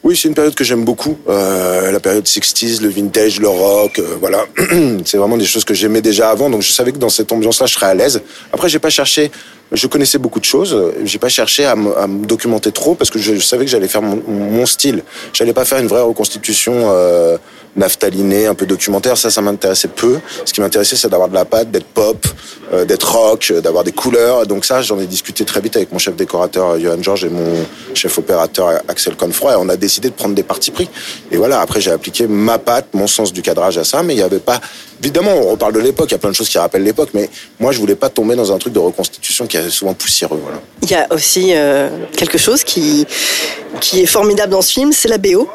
Oui, 0.06 0.14
c'est 0.14 0.28
une 0.28 0.34
période 0.34 0.54
que 0.54 0.62
j'aime 0.62 0.84
beaucoup. 0.84 1.18
Euh, 1.28 1.90
la 1.90 1.98
période 1.98 2.24
60s, 2.24 2.80
le 2.80 2.88
vintage, 2.88 3.40
le 3.40 3.48
rock, 3.48 3.98
euh, 3.98 4.16
voilà. 4.20 4.46
c'est 5.04 5.16
vraiment 5.16 5.36
des 5.36 5.44
choses 5.44 5.64
que 5.64 5.74
j'aimais 5.74 6.00
déjà 6.00 6.30
avant, 6.30 6.48
donc 6.48 6.62
je 6.62 6.70
savais 6.70 6.92
que 6.92 6.98
dans 6.98 7.08
cette 7.08 7.32
ambiance-là, 7.32 7.66
je 7.66 7.74
serais 7.74 7.86
à 7.86 7.94
l'aise. 7.94 8.22
Après, 8.52 8.68
j'ai 8.68 8.78
pas 8.78 8.88
cherché. 8.88 9.32
Je 9.72 9.86
connaissais 9.88 10.18
beaucoup 10.18 10.40
de 10.40 10.44
choses. 10.44 10.76
J'ai 11.04 11.18
pas 11.18 11.28
cherché 11.28 11.64
à 11.64 11.74
me, 11.74 11.96
à 11.98 12.06
me 12.06 12.24
documenter 12.24 12.70
trop 12.70 12.94
parce 12.94 13.10
que 13.10 13.18
je, 13.18 13.38
savais 13.40 13.64
que 13.64 13.70
j'allais 13.70 13.88
faire 13.88 14.02
mon, 14.02 14.22
mon 14.26 14.66
style. 14.66 15.02
J'allais 15.32 15.52
pas 15.52 15.64
faire 15.64 15.78
une 15.78 15.88
vraie 15.88 16.02
reconstitution 16.02 16.90
euh, 16.90 17.36
naphtalinée, 17.76 18.46
un 18.46 18.54
peu 18.54 18.66
documentaire. 18.66 19.16
Ça, 19.16 19.30
ça 19.30 19.42
m'intéressait 19.42 19.88
peu. 19.88 20.18
Ce 20.44 20.52
qui 20.52 20.60
m'intéressait, 20.60 20.96
c'est 20.96 21.08
d'avoir 21.08 21.28
de 21.28 21.34
la 21.34 21.44
pâte, 21.44 21.70
d'être 21.70 21.86
pop, 21.86 22.26
euh, 22.72 22.84
d'être 22.84 23.14
rock, 23.14 23.48
euh, 23.50 23.60
d'avoir 23.60 23.84
des 23.84 23.92
couleurs. 23.92 24.46
Donc 24.46 24.64
ça, 24.64 24.82
j'en 24.82 24.98
ai 24.98 25.06
discuté 25.06 25.44
très 25.44 25.60
vite 25.60 25.76
avec 25.76 25.92
mon 25.92 25.98
chef 25.98 26.16
décorateur 26.16 26.70
euh, 26.70 26.78
Johan 26.78 27.02
Georges 27.02 27.24
et 27.24 27.28
mon 27.28 27.66
chef 27.94 28.18
opérateur 28.18 28.80
Axel 28.88 29.16
Confroy. 29.16 29.52
Et 29.52 29.56
on 29.56 29.68
a 29.68 29.76
décidé 29.76 30.08
de 30.08 30.14
prendre 30.14 30.34
des 30.34 30.42
partis 30.42 30.70
pris. 30.70 30.88
Et 31.30 31.36
voilà. 31.36 31.60
Après, 31.60 31.80
j'ai 31.80 31.92
appliqué 31.92 32.26
ma 32.26 32.58
patte, 32.58 32.88
mon 32.94 33.06
sens 33.06 33.32
du 33.32 33.42
cadrage 33.42 33.78
à 33.78 33.84
ça, 33.84 34.02
mais 34.02 34.14
il 34.14 34.18
y 34.18 34.22
avait 34.22 34.38
pas. 34.38 34.60
Évidemment, 35.02 35.32
on 35.34 35.50
reparle 35.50 35.72
de 35.74 35.80
l'époque. 35.80 36.08
Il 36.10 36.12
y 36.12 36.16
a 36.16 36.18
plein 36.18 36.30
de 36.30 36.34
choses 36.34 36.48
qui 36.48 36.58
rappellent 36.58 36.82
l'époque, 36.84 37.10
mais 37.14 37.28
moi, 37.60 37.72
je 37.72 37.78
voulais 37.78 37.94
pas 37.96 38.08
tomber 38.08 38.34
dans 38.34 38.52
un 38.52 38.58
truc 38.58 38.72
de 38.72 38.78
reconstitution 38.78 39.46
qui 39.46 39.56
est 39.56 39.70
souvent 39.70 39.94
poussiéreux. 39.94 40.40
Voilà. 40.42 40.60
Il 40.82 40.90
y 40.90 40.94
a 40.94 41.06
aussi 41.12 41.52
euh, 41.54 41.88
quelque 42.16 42.38
chose 42.38 42.64
qui 42.64 43.06
qui 43.80 44.00
est 44.02 44.06
formidable 44.06 44.52
dans 44.52 44.62
ce 44.62 44.72
film, 44.72 44.92
c'est 44.92 45.08
la 45.08 45.18
BO 45.18 45.48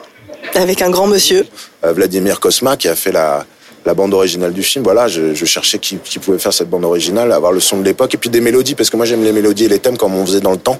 avec 0.54 0.82
un 0.82 0.90
grand 0.90 1.08
monsieur. 1.08 1.46
Euh, 1.86 1.94
Vladimir 1.94 2.40
Kosma 2.40 2.78
qui 2.78 2.88
a 2.88 2.96
fait 2.96 3.12
la, 3.12 3.46
la 3.86 3.94
bande 3.94 4.14
originale 4.14 4.54
du 4.54 4.64
film. 4.64 4.84
Voilà, 4.84 5.08
je, 5.08 5.34
je 5.34 5.46
cherchais 5.46 5.80
qui, 5.80 5.98
qui 5.98 6.20
pouvait 6.20 6.40
faire 6.40 6.54
cette 6.54 6.70
bande 6.70 6.86
originale, 6.86 7.32
avoir 7.32 7.52
le 7.52 7.60
son 7.60 7.78
de 7.78 7.84
l'époque 7.84 8.14
et 8.14 8.18
puis 8.18 8.30
des 8.30 8.42
mélodies 8.42 8.76
parce 8.76 8.90
que 8.90 8.98
moi 8.98 9.06
j'aime 9.06 9.24
les 9.24 9.32
mélodies 9.32 9.66
et 9.66 9.70
les 9.70 9.80
thèmes 9.80 9.98
comme 9.98 10.16
on 10.16 10.26
faisait 10.26 10.40
dans 10.42 10.52
le 10.52 10.58
temps. 10.58 10.80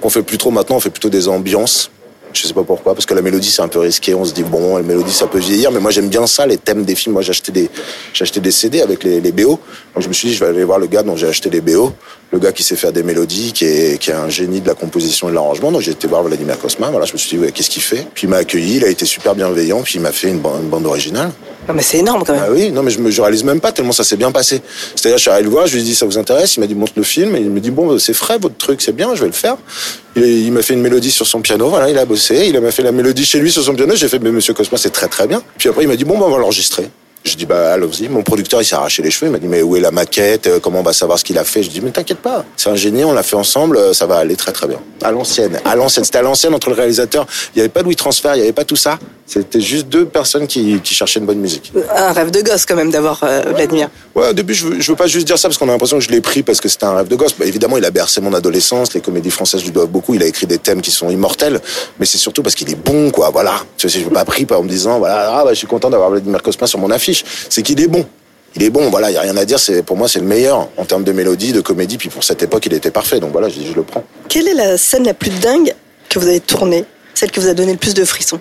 Qu'on 0.00 0.10
fait 0.10 0.22
plus 0.22 0.38
trop 0.38 0.50
maintenant, 0.50 0.76
on 0.76 0.80
fait 0.80 0.90
plutôt 0.90 1.10
des 1.10 1.28
ambiances. 1.28 1.90
Je 2.40 2.46
sais 2.46 2.54
pas 2.54 2.62
pourquoi, 2.62 2.94
parce 2.94 3.04
que 3.04 3.14
la 3.14 3.22
mélodie 3.22 3.50
c'est 3.50 3.62
un 3.62 3.68
peu 3.68 3.80
risqué. 3.80 4.14
On 4.14 4.24
se 4.24 4.32
dit 4.32 4.44
bon, 4.44 4.76
la 4.76 4.84
mélodie 4.84 5.12
ça 5.12 5.26
peut 5.26 5.40
vieillir, 5.40 5.72
mais 5.72 5.80
moi 5.80 5.90
j'aime 5.90 6.08
bien 6.08 6.24
ça, 6.26 6.46
les 6.46 6.56
thèmes 6.56 6.84
des 6.84 6.94
films. 6.94 7.14
Moi 7.14 7.22
acheté 7.28 7.50
des, 7.50 7.68
acheté 8.20 8.38
des 8.38 8.52
CD 8.52 8.80
avec 8.80 9.02
les, 9.02 9.20
les 9.20 9.32
BO. 9.32 9.58
Donc 9.94 10.02
je 10.02 10.08
me 10.08 10.12
suis 10.12 10.28
dit 10.28 10.34
je 10.34 10.44
vais 10.44 10.50
aller 10.50 10.62
voir 10.62 10.78
le 10.78 10.86
gars 10.86 11.02
dont 11.02 11.16
j'ai 11.16 11.26
acheté 11.26 11.50
les 11.50 11.60
BO, 11.60 11.92
le 12.30 12.38
gars 12.38 12.52
qui 12.52 12.62
sait 12.62 12.76
faire 12.76 12.92
des 12.92 13.02
mélodies, 13.02 13.52
qui 13.52 13.64
est, 13.64 13.98
qui 13.98 14.10
est 14.10 14.14
un 14.14 14.28
génie 14.28 14.60
de 14.60 14.68
la 14.68 14.74
composition 14.74 15.28
et 15.28 15.30
de 15.30 15.34
l'arrangement. 15.34 15.72
Donc 15.72 15.80
j'ai 15.80 15.90
été 15.90 16.06
voir 16.06 16.22
Vladimir 16.22 16.58
Kosma. 16.60 16.90
Voilà, 16.90 17.06
je 17.06 17.12
me 17.12 17.18
suis 17.18 17.36
dit 17.36 17.42
ouais, 17.42 17.50
qu'est-ce 17.50 17.70
qu'il 17.70 17.82
fait? 17.82 18.06
Puis 18.14 18.28
il 18.28 18.30
m'a 18.30 18.36
accueilli, 18.36 18.76
il 18.76 18.84
a 18.84 18.88
été 18.88 19.04
super 19.04 19.34
bienveillant, 19.34 19.82
puis 19.82 19.96
il 19.96 20.00
m'a 20.00 20.12
fait 20.12 20.28
une 20.28 20.38
bande 20.38 20.86
originale. 20.86 21.32
Mais 21.74 21.82
c'est 21.82 21.98
énorme 21.98 22.24
quand 22.24 22.32
même. 22.32 22.44
Ah 22.46 22.50
oui, 22.50 22.70
non 22.70 22.82
mais 22.82 22.90
je 22.90 22.98
me 22.98 23.10
je 23.10 23.20
réalise 23.20 23.44
même 23.44 23.60
pas 23.60 23.72
tellement 23.72 23.92
ça 23.92 24.04
s'est 24.04 24.16
bien 24.16 24.32
passé. 24.32 24.62
C'est-à-dire 24.94 25.18
je 25.18 25.22
suis 25.22 25.30
allé 25.30 25.44
le 25.44 25.50
voir, 25.50 25.66
je 25.66 25.74
lui 25.74 25.82
ai 25.82 25.84
dit 25.84 25.94
ça 25.94 26.06
vous 26.06 26.18
intéresse, 26.18 26.56
il 26.56 26.60
m'a 26.60 26.66
dit 26.66 26.74
montre 26.74 26.94
le 26.96 27.02
film 27.02 27.36
il 27.36 27.50
me 27.50 27.60
dit 27.60 27.70
bon 27.70 27.98
c'est 27.98 28.14
frais 28.14 28.38
votre 28.38 28.56
truc, 28.56 28.80
c'est 28.80 28.94
bien, 28.94 29.14
je 29.14 29.20
vais 29.20 29.26
le 29.26 29.32
faire. 29.32 29.56
Il, 30.16 30.24
il 30.24 30.52
m'a 30.52 30.62
fait 30.62 30.74
une 30.74 30.82
mélodie 30.82 31.10
sur 31.10 31.26
son 31.26 31.40
piano, 31.40 31.68
voilà, 31.68 31.90
il 31.90 31.98
a 31.98 32.04
bossé, 32.04 32.46
il 32.46 32.58
m'a 32.60 32.70
fait 32.70 32.82
la 32.82 32.92
mélodie 32.92 33.24
chez 33.24 33.38
lui 33.38 33.52
sur 33.52 33.62
son 33.62 33.74
piano, 33.74 33.94
j'ai 33.94 34.08
fait 34.08 34.18
mais 34.18 34.30
monsieur 34.30 34.54
Cosma 34.54 34.78
c'est 34.78 34.90
très 34.90 35.08
très 35.08 35.26
bien. 35.26 35.42
Puis 35.58 35.68
après 35.68 35.84
il 35.84 35.88
m'a 35.88 35.96
dit 35.96 36.04
bon 36.04 36.18
ben 36.18 36.26
on 36.26 36.30
va 36.30 36.38
l'enregistrer. 36.38 36.88
Je 37.24 37.34
dis 37.36 37.46
bah 37.46 37.72
allons-y. 37.72 38.08
Mon 38.08 38.22
producteur 38.22 38.62
il 38.62 38.64
s'est 38.64 38.74
arraché 38.76 39.02
les 39.02 39.10
cheveux. 39.10 39.26
Il 39.28 39.32
m'a 39.32 39.38
dit 39.38 39.48
mais 39.48 39.60
où 39.62 39.76
est 39.76 39.80
la 39.80 39.90
maquette? 39.90 40.46
Euh, 40.46 40.60
Comment 40.60 40.80
on 40.80 40.82
va 40.82 40.92
savoir 40.92 41.18
ce 41.18 41.24
qu'il 41.24 41.36
a 41.38 41.44
fait? 41.44 41.62
Je 41.62 41.68
dis 41.70 41.80
mais 41.80 41.90
t'inquiète 41.90 42.18
pas. 42.18 42.44
C'est 42.56 42.70
un 42.70 42.76
génie. 42.76 43.04
On 43.04 43.12
l'a 43.12 43.22
fait 43.22 43.36
ensemble. 43.36 43.76
euh, 43.76 43.92
Ça 43.92 44.06
va 44.06 44.16
aller 44.16 44.36
très 44.36 44.52
très 44.52 44.66
bien. 44.66 44.78
À 45.02 45.10
l'ancienne. 45.12 45.58
À 45.64 45.76
l'ancienne. 45.76 46.04
C'était 46.04 46.18
à 46.18 46.22
l'ancienne 46.22 46.54
entre 46.54 46.70
le 46.70 46.76
réalisateur. 46.76 47.26
Il 47.54 47.58
n'y 47.58 47.60
avait 47.62 47.68
pas 47.68 47.82
de 47.82 47.92
transfert. 47.92 48.34
Il 48.34 48.38
n'y 48.38 48.44
avait 48.44 48.52
pas 48.52 48.64
tout 48.64 48.76
ça. 48.76 48.98
C'était 49.26 49.60
juste 49.60 49.88
deux 49.88 50.06
personnes 50.06 50.46
qui, 50.46 50.80
qui 50.82 50.94
cherchaient 50.94 51.20
une 51.20 51.26
bonne 51.26 51.38
musique. 51.40 51.70
Un 51.94 52.12
rêve 52.12 52.30
de 52.30 52.40
gosse 52.40 52.64
quand 52.64 52.76
même 52.76 52.90
d'avoir 52.90 53.20
euh, 53.24 53.42
Vladimir. 53.54 53.90
Ouais, 54.14 54.30
au 54.30 54.32
début, 54.32 54.54
je 54.54 54.66
veux, 54.66 54.80
je 54.80 54.90
veux 54.90 54.96
pas 54.96 55.06
juste 55.06 55.26
dire 55.26 55.38
ça 55.38 55.48
parce 55.48 55.58
qu'on 55.58 55.68
a 55.68 55.72
l'impression 55.72 55.98
que 55.98 56.04
je 56.04 56.08
l'ai 56.10 56.22
pris 56.22 56.42
parce 56.42 56.62
que 56.62 56.68
c'était 56.70 56.86
un 56.86 56.94
rêve 56.94 57.08
de 57.08 57.14
gosse. 57.16 57.34
Bah, 57.38 57.44
évidemment, 57.44 57.76
il 57.76 57.84
a 57.84 57.90
bercé 57.90 58.22
mon 58.22 58.32
adolescence. 58.32 58.94
Les 58.94 59.02
comédies 59.02 59.30
françaises 59.30 59.62
lui 59.64 59.70
doivent 59.70 59.88
beaucoup. 59.90 60.14
Il 60.14 60.22
a 60.22 60.26
écrit 60.26 60.46
des 60.46 60.56
thèmes 60.56 60.80
qui 60.80 60.90
sont 60.90 61.10
immortels. 61.10 61.60
Mais 62.00 62.06
c'est 62.06 62.16
surtout 62.16 62.42
parce 62.42 62.54
qu'il 62.54 62.70
est 62.70 62.74
bon, 62.82 63.10
quoi. 63.10 63.28
Voilà. 63.28 63.52
Tu 63.76 63.90
sais, 63.90 63.98
je 64.00 64.04
veux 64.06 64.10
pas 64.10 64.24
pris 64.24 64.46
en 64.50 64.62
me 64.62 64.68
disant, 64.68 64.98
voilà, 64.98 65.30
ah, 65.40 65.44
bah, 65.44 65.50
je 65.52 65.58
suis 65.58 65.66
content 65.66 65.90
d'avoir 65.90 66.08
Vladimir 66.08 66.42
Cosma 66.42 66.66
sur 66.66 66.78
mon 66.78 66.90
affiche. 66.90 67.07
C'est 67.48 67.62
qu'il 67.62 67.80
est 67.80 67.88
bon. 67.88 68.06
Il 68.56 68.62
est 68.62 68.70
bon, 68.70 68.90
voilà, 68.90 69.10
il 69.10 69.14
y 69.14 69.16
a 69.16 69.20
rien 69.20 69.36
à 69.36 69.44
dire. 69.44 69.58
C'est 69.58 69.82
pour 69.82 69.96
moi, 69.96 70.08
c'est 70.08 70.20
le 70.20 70.26
meilleur 70.26 70.68
en 70.76 70.84
termes 70.84 71.04
de 71.04 71.12
mélodie, 71.12 71.52
de 71.52 71.60
comédie. 71.60 71.98
Puis 71.98 72.08
pour 72.08 72.24
cette 72.24 72.42
époque, 72.42 72.66
il 72.66 72.72
était 72.72 72.90
parfait. 72.90 73.20
Donc 73.20 73.32
voilà, 73.32 73.48
je 73.48 73.72
le 73.74 73.82
prends. 73.82 74.04
Quelle 74.28 74.48
est 74.48 74.54
la 74.54 74.78
scène 74.78 75.04
la 75.04 75.14
plus 75.14 75.30
dingue 75.30 75.74
que 76.08 76.18
vous 76.18 76.26
avez 76.26 76.40
tournée 76.40 76.84
Celle 77.14 77.30
qui 77.30 77.40
vous 77.40 77.48
a 77.48 77.54
donné 77.54 77.72
le 77.72 77.78
plus 77.78 77.94
de 77.94 78.04
frissons? 78.04 78.40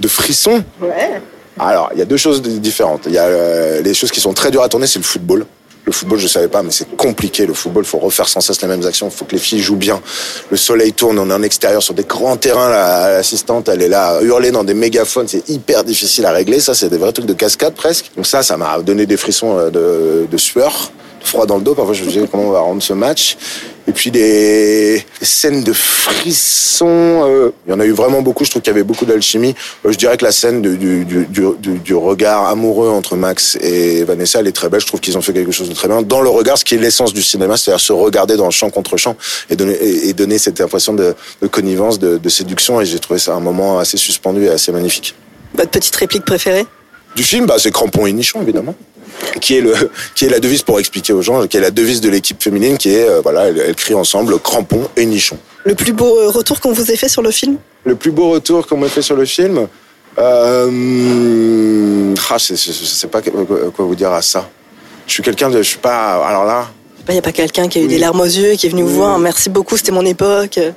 De 0.00 0.08
frissons? 0.08 0.64
Ouais. 0.80 1.20
Alors, 1.58 1.90
il 1.92 1.98
y 1.98 2.02
a 2.02 2.06
deux 2.06 2.16
choses 2.16 2.42
différentes. 2.42 3.02
Il 3.06 3.12
y 3.12 3.18
a 3.18 3.24
euh, 3.24 3.82
les 3.82 3.94
choses 3.94 4.10
qui 4.10 4.20
sont 4.20 4.32
très 4.32 4.50
dures 4.50 4.62
à 4.62 4.68
tourner, 4.68 4.86
c'est 4.86 4.98
le 4.98 5.04
football. 5.04 5.46
Le 5.86 5.92
football, 5.92 6.18
je 6.18 6.28
savais 6.28 6.48
pas, 6.48 6.62
mais 6.62 6.70
c'est 6.70 6.94
compliqué. 6.96 7.46
Le 7.46 7.54
football, 7.54 7.84
faut 7.84 7.98
refaire 7.98 8.28
sans 8.28 8.40
cesse 8.40 8.60
les 8.62 8.68
mêmes 8.68 8.84
actions. 8.86 9.08
Il 9.08 9.16
faut 9.16 9.24
que 9.24 9.32
les 9.32 9.38
filles 9.40 9.60
jouent 9.60 9.76
bien. 9.76 10.00
Le 10.50 10.56
soleil 10.56 10.92
tourne, 10.92 11.18
on 11.18 11.30
est 11.30 11.32
en 11.34 11.42
extérieur 11.42 11.82
sur 11.82 11.94
des 11.94 12.04
grands 12.04 12.36
terrains. 12.36 12.68
la- 12.70 13.10
L'assistante, 13.12 13.68
elle 13.68 13.82
est 13.82 13.88
là, 13.88 14.20
hurler 14.22 14.50
dans 14.50 14.62
des 14.64 14.74
mégaphones. 14.74 15.26
C'est 15.26 15.48
hyper 15.48 15.82
difficile 15.84 16.26
à 16.26 16.32
régler. 16.32 16.60
Ça, 16.60 16.74
c'est 16.74 16.88
des 16.90 16.98
vrais 16.98 17.12
trucs 17.12 17.26
de 17.26 17.32
cascade 17.32 17.74
presque. 17.74 18.10
Donc 18.16 18.26
ça, 18.26 18.42
ça 18.42 18.56
m'a 18.56 18.78
donné 18.80 19.06
des 19.06 19.16
frissons 19.16 19.58
euh, 19.58 19.70
de, 19.70 20.26
de 20.30 20.36
sueur, 20.36 20.92
de 21.20 21.26
froid 21.26 21.46
dans 21.46 21.56
le 21.56 21.62
dos. 21.62 21.74
Parfois, 21.74 21.94
je 21.94 22.02
me 22.04 22.08
disais 22.08 22.28
comment 22.30 22.44
on 22.44 22.50
va 22.52 22.60
rendre 22.60 22.82
ce 22.82 22.92
match? 22.92 23.36
Et 23.90 23.92
puis 23.92 24.12
des, 24.12 25.04
des 25.18 25.26
scènes 25.26 25.64
de 25.64 25.72
frissons. 25.72 26.86
euh, 26.86 27.50
il 27.66 27.72
y 27.72 27.74
en 27.74 27.80
a 27.80 27.84
eu 27.84 27.90
vraiment 27.90 28.22
beaucoup. 28.22 28.44
Je 28.44 28.50
trouve 28.50 28.62
qu'il 28.62 28.70
y 28.70 28.76
avait 28.76 28.84
beaucoup 28.84 29.04
d'alchimie. 29.04 29.56
Euh, 29.84 29.90
je 29.90 29.98
dirais 29.98 30.16
que 30.16 30.24
la 30.24 30.30
scène 30.30 30.62
du, 30.62 30.76
du, 30.78 31.04
du, 31.04 31.26
du- 31.58 31.78
du 31.80 31.94
regard 31.96 32.46
amoureux 32.46 32.88
entre 32.88 33.16
Max 33.16 33.58
et 33.60 34.04
Vanessa, 34.04 34.38
elle 34.38 34.46
est 34.46 34.52
très 34.52 34.68
belle. 34.68 34.80
Je 34.80 34.86
trouve 34.86 35.00
qu'ils 35.00 35.18
ont 35.18 35.22
fait 35.22 35.32
quelque 35.32 35.50
chose 35.50 35.68
de 35.68 35.74
très 35.74 35.88
bien 35.88 36.02
dans 36.02 36.20
le 36.20 36.28
regard, 36.28 36.56
ce 36.56 36.64
qui 36.64 36.76
est 36.76 36.78
l'essence 36.78 37.12
du 37.12 37.20
cinéma, 37.22 37.56
c'est-à-dire 37.56 37.80
se 37.80 37.92
regarder 37.92 38.36
dans 38.36 38.44
le 38.44 38.52
champ 38.52 38.70
contre 38.70 38.96
champ 38.96 39.16
et 39.50 39.56
donner, 39.56 39.74
et, 39.74 40.10
et 40.10 40.12
donner 40.12 40.38
cette 40.38 40.60
impression 40.60 40.94
de, 40.94 41.16
de 41.42 41.46
connivence, 41.48 41.98
de, 41.98 42.16
de 42.16 42.28
séduction. 42.28 42.80
Et 42.80 42.86
j'ai 42.86 43.00
trouvé 43.00 43.18
ça 43.18 43.34
un 43.34 43.40
moment 43.40 43.80
assez 43.80 43.96
suspendu 43.96 44.44
et 44.44 44.50
assez 44.50 44.70
magnifique. 44.70 45.16
Votre 45.54 45.70
petite 45.70 45.96
réplique 45.96 46.24
préférée? 46.24 46.64
Du 47.16 47.24
film, 47.24 47.46
bah, 47.46 47.56
c'est 47.58 47.72
Crampon 47.72 48.06
et 48.06 48.12
Nichon, 48.12 48.40
évidemment. 48.40 48.76
Qui 49.40 49.56
est 49.56 49.60
le 49.60 49.74
qui 50.14 50.24
est 50.24 50.28
la 50.28 50.40
devise 50.40 50.62
pour 50.62 50.78
expliquer 50.78 51.12
aux 51.12 51.22
gens, 51.22 51.46
qui 51.46 51.56
est 51.56 51.60
la 51.60 51.70
devise 51.70 52.00
de 52.00 52.08
l'équipe 52.08 52.42
féminine, 52.42 52.78
qui 52.78 52.90
est 52.90 53.08
euh, 53.08 53.20
voilà, 53.20 53.48
elle, 53.48 53.58
elle 53.58 53.74
crie 53.74 53.94
ensemble 53.94 54.38
crampon 54.38 54.88
et 54.96 55.06
nichon. 55.06 55.38
Le 55.64 55.74
plus 55.74 55.92
beau 55.92 56.18
euh, 56.18 56.28
retour 56.28 56.60
qu'on 56.60 56.72
vous 56.72 56.90
ait 56.90 56.96
fait 56.96 57.08
sur 57.08 57.22
le 57.22 57.30
film? 57.30 57.56
Le 57.84 57.94
plus 57.94 58.10
beau 58.10 58.30
retour 58.30 58.66
qu'on 58.66 58.76
m'a 58.76 58.88
fait 58.88 59.02
sur 59.02 59.16
le 59.16 59.24
film, 59.24 59.68
euh, 60.18 62.14
ah, 62.30 62.38
je 62.38 62.54
je 62.54 62.72
sais 62.72 63.08
pas 63.08 63.20
quoi 63.22 63.84
vous 63.84 63.94
dire 63.94 64.12
à 64.12 64.22
ça. 64.22 64.48
Je 65.06 65.14
suis 65.14 65.22
quelqu'un 65.22 65.50
de, 65.50 65.58
je 65.58 65.68
suis 65.68 65.78
pas, 65.78 66.24
alors 66.24 66.44
là, 66.44 66.70
Il 67.10 67.14
n'y 67.14 67.18
a 67.18 67.22
pas 67.22 67.32
quelqu'un 67.32 67.66
qui 67.68 67.78
a 67.78 67.82
eu 67.82 67.88
des 67.88 67.98
larmes 67.98 68.20
aux 68.20 68.24
yeux 68.24 68.52
et 68.52 68.56
qui 68.56 68.66
est 68.66 68.70
venu 68.70 68.82
vous 68.82 68.94
voir. 68.94 69.18
Merci 69.18 69.50
beaucoup, 69.50 69.76
c'était 69.76 69.90
mon 69.92 70.06
époque. 70.06 70.58
Euh, 70.58 70.70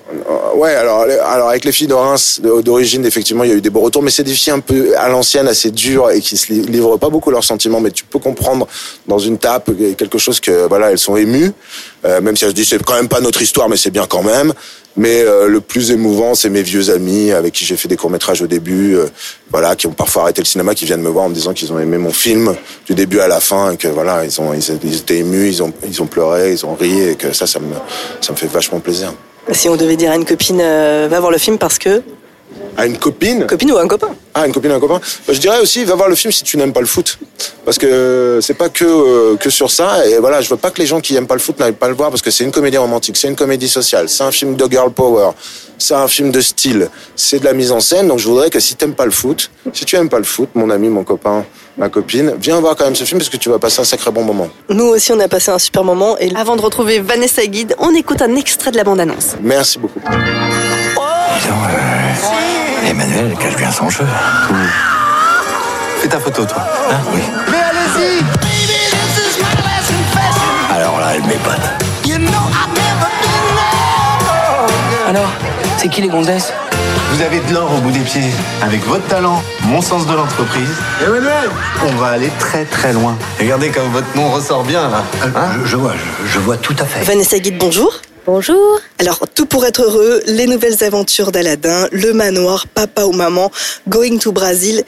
Ouais, 0.56 0.76
alors, 0.76 1.02
alors 1.26 1.50
avec 1.50 1.66
les 1.66 1.72
filles 1.72 1.88
de 1.88 1.96
Reims 1.96 2.40
d'origine, 2.64 3.04
effectivement, 3.08 3.44
il 3.44 3.50
y 3.50 3.54
a 3.54 3.56
eu 3.56 3.62
des 3.62 3.72
beaux 3.72 3.80
retours, 3.82 4.04
mais 4.04 4.12
c'est 4.12 4.24
des 4.24 4.34
filles 4.36 4.54
un 4.54 4.60
peu 4.60 4.96
à 4.98 5.10
l'ancienne, 5.10 5.48
assez 5.48 5.72
dures 5.72 6.12
et 6.12 6.22
qui 6.22 6.38
se 6.38 6.54
li- 6.54 6.62
livrent 6.62 6.98
pas 7.00 7.10
beaucoup 7.10 7.32
leurs 7.32 7.44
sentiments. 7.44 7.80
Mais 7.80 7.90
tu 7.90 8.04
peux 8.06 8.20
comprendre 8.20 8.68
dans 9.08 9.18
une 9.18 9.40
tape 9.40 9.72
quelque 9.98 10.20
chose 10.20 10.40
que 10.40 10.68
voilà, 10.68 10.92
elles 10.92 11.00
sont 11.00 11.16
émues, 11.18 11.52
euh, 12.06 12.22
même 12.22 12.36
si 12.38 12.44
elles 12.46 12.52
se 12.52 12.56
disent 12.56 12.70
c'est 12.70 12.84
quand 12.84 12.94
même 12.96 13.08
pas 13.08 13.20
notre 13.20 13.42
histoire, 13.42 13.68
mais 13.68 13.78
c'est 13.78 13.90
bien 13.90 14.06
quand 14.08 14.22
même. 14.24 14.54
Mais 14.96 15.22
euh, 15.22 15.48
le 15.48 15.60
plus 15.60 15.92
émouvant, 15.92 16.36
c'est 16.36 16.50
mes 16.50 16.62
vieux 16.62 16.92
amis 16.92 17.32
avec 17.32 17.54
qui 17.54 17.66
j'ai 17.66 17.78
fait 17.78 17.88
des 17.88 17.96
courts 17.98 18.12
métrages 18.12 18.42
au 18.42 18.48
début, 18.48 18.96
euh, 18.96 19.08
voilà, 19.50 19.76
qui 19.76 19.88
ont 19.88 19.92
parfois 19.92 20.24
arrêté 20.24 20.42
le 20.42 20.46
cinéma, 20.46 20.76
qui 20.76 20.86
viennent 20.86 21.02
me 21.02 21.10
voir 21.10 21.26
en 21.26 21.30
me 21.30 21.34
disant 21.34 21.54
qu'ils 21.54 21.74
ont 21.74 21.80
aimé 21.80 21.98
mon 21.98 22.12
film 22.12 22.56
du 22.86 22.94
début 22.94 23.20
à 23.20 23.28
la 23.28 23.40
fin 23.40 23.72
et 23.72 23.78
que 23.78 23.88
voilà, 23.88 24.24
ils 24.24 24.40
ont 24.40 24.54
ils, 24.54 24.64
ils 24.84 24.98
étaient 24.98 25.18
émus, 25.18 25.48
ils 25.50 25.64
ont 25.64 25.74
ils 25.88 26.02
ont 26.02 26.06
pleuré, 26.06 26.52
ils 26.52 26.66
ont 26.66 26.76
ri 26.76 27.10
et 27.10 27.16
que 27.16 27.34
ça, 27.34 27.48
ça 27.48 27.60
me 27.60 27.74
ça 28.22 28.34
me 28.34 28.38
fait 28.38 28.48
vachement 28.48 28.80
plaisir. 28.80 29.14
Si 29.52 29.68
on 29.68 29.76
devait 29.76 29.98
dire 29.98 30.12
à 30.12 30.16
une 30.16 30.26
copine, 30.26 30.62
euh, 30.62 31.08
va 31.10 31.20
voir 31.20 31.32
le 31.32 31.38
film 31.38 31.58
parce 31.58 31.78
que. 31.78 32.02
À 32.76 32.86
une 32.86 32.98
copine 32.98 33.46
Copine 33.46 33.72
ou 33.72 33.78
un 33.78 33.88
copain 33.88 34.10
Ah, 34.34 34.46
une 34.48 34.52
copine, 34.54 34.72
un 34.72 34.80
copain. 34.80 35.00
Bah, 35.28 35.34
je 35.34 35.40
dirais 35.40 35.60
aussi, 35.60 35.84
va 35.86 35.96
voir 35.96 36.10
le 36.10 36.16
film 36.16 36.32
si 36.32 36.44
tu 36.44 36.58
n'aimes 36.58 36.74
pas 36.74 36.80
le 36.80 36.86
foot, 36.88 37.20
parce 37.66 37.78
que 37.78 38.40
c'est 38.42 38.56
pas 38.56 38.70
que 38.70 38.84
euh, 38.84 39.36
que 39.38 39.50
sur 39.50 39.70
ça. 39.70 40.06
Et 40.08 40.18
voilà, 40.18 40.42
je 40.42 40.50
veux 40.50 40.58
pas 40.58 40.72
que 40.72 40.80
les 40.80 40.88
gens 40.88 41.00
qui 41.00 41.16
aiment 41.16 41.28
pas 41.28 41.36
le 41.36 41.40
foot 41.40 41.60
n'aillent 41.60 41.72
pas 41.74 41.88
le 41.88 41.94
voir, 41.94 42.10
parce 42.10 42.22
que 42.22 42.32
c'est 42.32 42.44
une 42.44 42.52
comédie 42.52 42.78
romantique, 42.78 43.16
c'est 43.18 43.28
une 43.28 43.36
comédie 43.36 43.70
sociale, 43.70 44.10
c'est 44.10 44.24
un 44.24 44.32
film 44.32 44.56
de 44.56 44.66
girl 44.70 44.92
power, 44.92 45.30
c'est 45.78 45.94
un 45.94 46.08
film 46.08 46.32
de 46.32 46.42
style, 46.42 46.90
c'est 47.16 47.40
de 47.40 47.46
la 47.46 47.54
mise 47.54 47.72
en 47.72 47.80
scène. 47.80 48.08
Donc 48.08 48.20
je 48.20 48.28
voudrais 48.28 48.50
que 48.50 48.60
si 48.60 48.76
t'aimes 48.76 48.96
pas 48.96 49.06
le 49.06 49.12
foot, 49.12 49.52
si 49.72 49.86
tu 49.86 49.96
aimes 49.96 50.10
pas 50.10 50.18
le 50.20 50.24
foot, 50.26 50.50
mon 50.56 50.70
ami, 50.72 50.90
mon 50.90 51.04
copain, 51.04 51.46
ma 51.78 51.90
copine, 51.90 52.34
viens 52.40 52.60
voir 52.60 52.76
quand 52.76 52.86
même 52.86 52.96
ce 52.96 53.04
film 53.04 53.20
parce 53.20 53.30
que 53.30 53.38
tu 53.38 53.50
vas 53.50 53.60
passer 53.60 53.82
un 53.82 53.86
sacré 53.86 54.10
bon 54.12 54.24
moment. 54.24 54.50
Nous 54.70 54.86
aussi, 54.86 55.12
on 55.12 55.20
a 55.20 55.28
passé 55.28 55.52
un 55.52 55.60
super 55.60 55.84
moment. 55.84 56.18
Et 56.18 56.32
Avant 56.36 56.56
de 56.56 56.62
retrouver 56.62 57.00
Vanessa 57.00 57.46
Guide, 57.46 57.76
on 57.78 57.94
écoute 57.94 58.22
un 58.22 58.36
extrait 58.36 58.72
de 58.72 58.78
la 58.78 58.84
bande-annonce. 58.84 59.36
Merci 59.42 59.78
beaucoup. 59.80 60.00
Emmanuel 62.86 63.36
cache 63.40 63.56
bien 63.56 63.72
son 63.72 63.90
jeu. 63.90 64.06
Fais 66.00 66.08
ta 66.08 66.20
photo, 66.20 66.46
toi. 66.46 66.64
Hein 66.92 66.98
oui. 67.14 67.22
Mais 67.50 67.58
allez-y 67.58 68.24
Alors 70.74 71.00
là, 71.00 71.12
elle 71.16 71.24
m'épate. 71.24 71.84
Alors, 75.08 75.30
c'est 75.78 75.88
qui 75.90 76.02
les 76.02 76.08
gonzesses? 76.08 76.54
Vous 77.12 77.22
avez 77.22 77.40
de 77.42 77.54
l'or 77.54 77.72
au 77.72 77.78
bout 77.78 77.92
des 77.92 78.00
pieds. 78.00 78.32
Avec 78.64 78.84
votre 78.88 79.06
talent, 79.08 79.44
mon 79.66 79.82
sens 79.82 80.08
de 80.08 80.14
l'entreprise, 80.14 80.70
Emmanuel, 81.06 81.50
on 81.86 81.92
va 81.96 82.08
aller 82.08 82.32
très 82.40 82.66
très 82.66 82.92
loin. 82.92 83.16
Regardez 83.40 83.70
comme 83.70 83.90
votre 83.92 84.08
nom 84.16 84.32
ressort 84.32 84.64
bien 84.64 84.90
là. 84.90 85.04
Hein? 85.24 85.52
je, 85.62 85.66
je 85.70 85.76
vois, 85.76 85.94
je, 85.94 86.32
je 86.34 86.40
vois 86.40 86.58
tout 86.58 86.76
à 86.80 86.86
fait. 86.86 87.04
Vanessa 87.04 87.38
Guide, 87.38 87.58
bonjour. 87.60 87.94
Bonjour. 88.26 88.80
Alors, 89.00 89.28
tout 89.36 89.46
pour 89.46 89.66
être 89.66 89.82
heureux, 89.82 90.22
les 90.28 90.48
nouvelles 90.48 90.82
aventures 90.86 91.34
d'Aladin, 91.34 91.90
le 91.92 92.14
manoir, 92.14 92.68
papa 92.68 93.04
ou 93.04 93.12
maman, 93.12 93.52
Going 93.90 94.18
to 94.20 94.32
Brazil. 94.32 94.84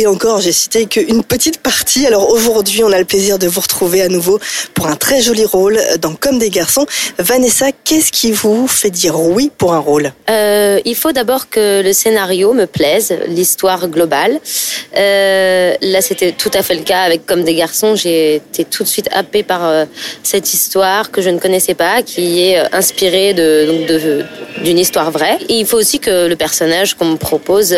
Et 0.00 0.06
encore, 0.06 0.40
j'ai 0.40 0.52
cité 0.52 0.86
qu'une 0.86 1.24
petite 1.24 1.58
partie. 1.58 2.06
Alors 2.06 2.30
aujourd'hui, 2.30 2.84
on 2.84 2.92
a 2.92 3.00
le 3.00 3.04
plaisir 3.04 3.36
de 3.36 3.48
vous 3.48 3.60
retrouver 3.60 4.00
à 4.00 4.06
nouveau 4.06 4.38
pour 4.72 4.86
un 4.86 4.94
très 4.94 5.20
joli 5.20 5.44
rôle 5.44 5.80
dans 6.00 6.14
Comme 6.14 6.38
des 6.38 6.50
garçons. 6.50 6.86
Vanessa, 7.18 7.72
qu'est-ce 7.82 8.12
qui 8.12 8.30
vous 8.30 8.68
fait 8.68 8.90
dire 8.90 9.18
oui 9.18 9.50
pour 9.58 9.74
un 9.74 9.80
rôle? 9.80 10.12
Euh, 10.30 10.78
il 10.84 10.94
faut 10.94 11.10
d'abord 11.10 11.50
que 11.50 11.82
le 11.82 11.92
scénario 11.92 12.52
me 12.52 12.66
plaise, 12.66 13.12
l'histoire 13.26 13.88
globale. 13.88 14.38
Euh, 14.96 15.74
là, 15.80 16.00
c'était 16.00 16.30
tout 16.30 16.52
à 16.54 16.62
fait 16.62 16.76
le 16.76 16.82
cas 16.82 17.00
avec 17.00 17.26
Comme 17.26 17.42
des 17.42 17.56
garçons. 17.56 17.96
J'ai 17.96 18.36
été 18.36 18.64
tout 18.64 18.84
de 18.84 18.88
suite 18.88 19.08
happée 19.10 19.42
par 19.42 19.66
euh, 19.66 19.84
cette 20.22 20.54
histoire 20.54 21.10
que 21.10 21.22
je 21.22 21.30
ne 21.30 21.40
connaissais 21.40 21.74
pas, 21.74 22.02
qui 22.02 22.44
est 22.44 22.72
inspirée 22.72 23.34
de, 23.34 24.24
d'une 24.62 24.78
histoire 24.78 25.10
vraie. 25.10 25.38
Il 25.48 25.66
faut 25.66 25.76
aussi 25.76 25.98
que 25.98 26.28
le 26.28 26.36
personnage 26.36 26.94
qu'on 26.94 27.06
me 27.06 27.16
propose 27.16 27.76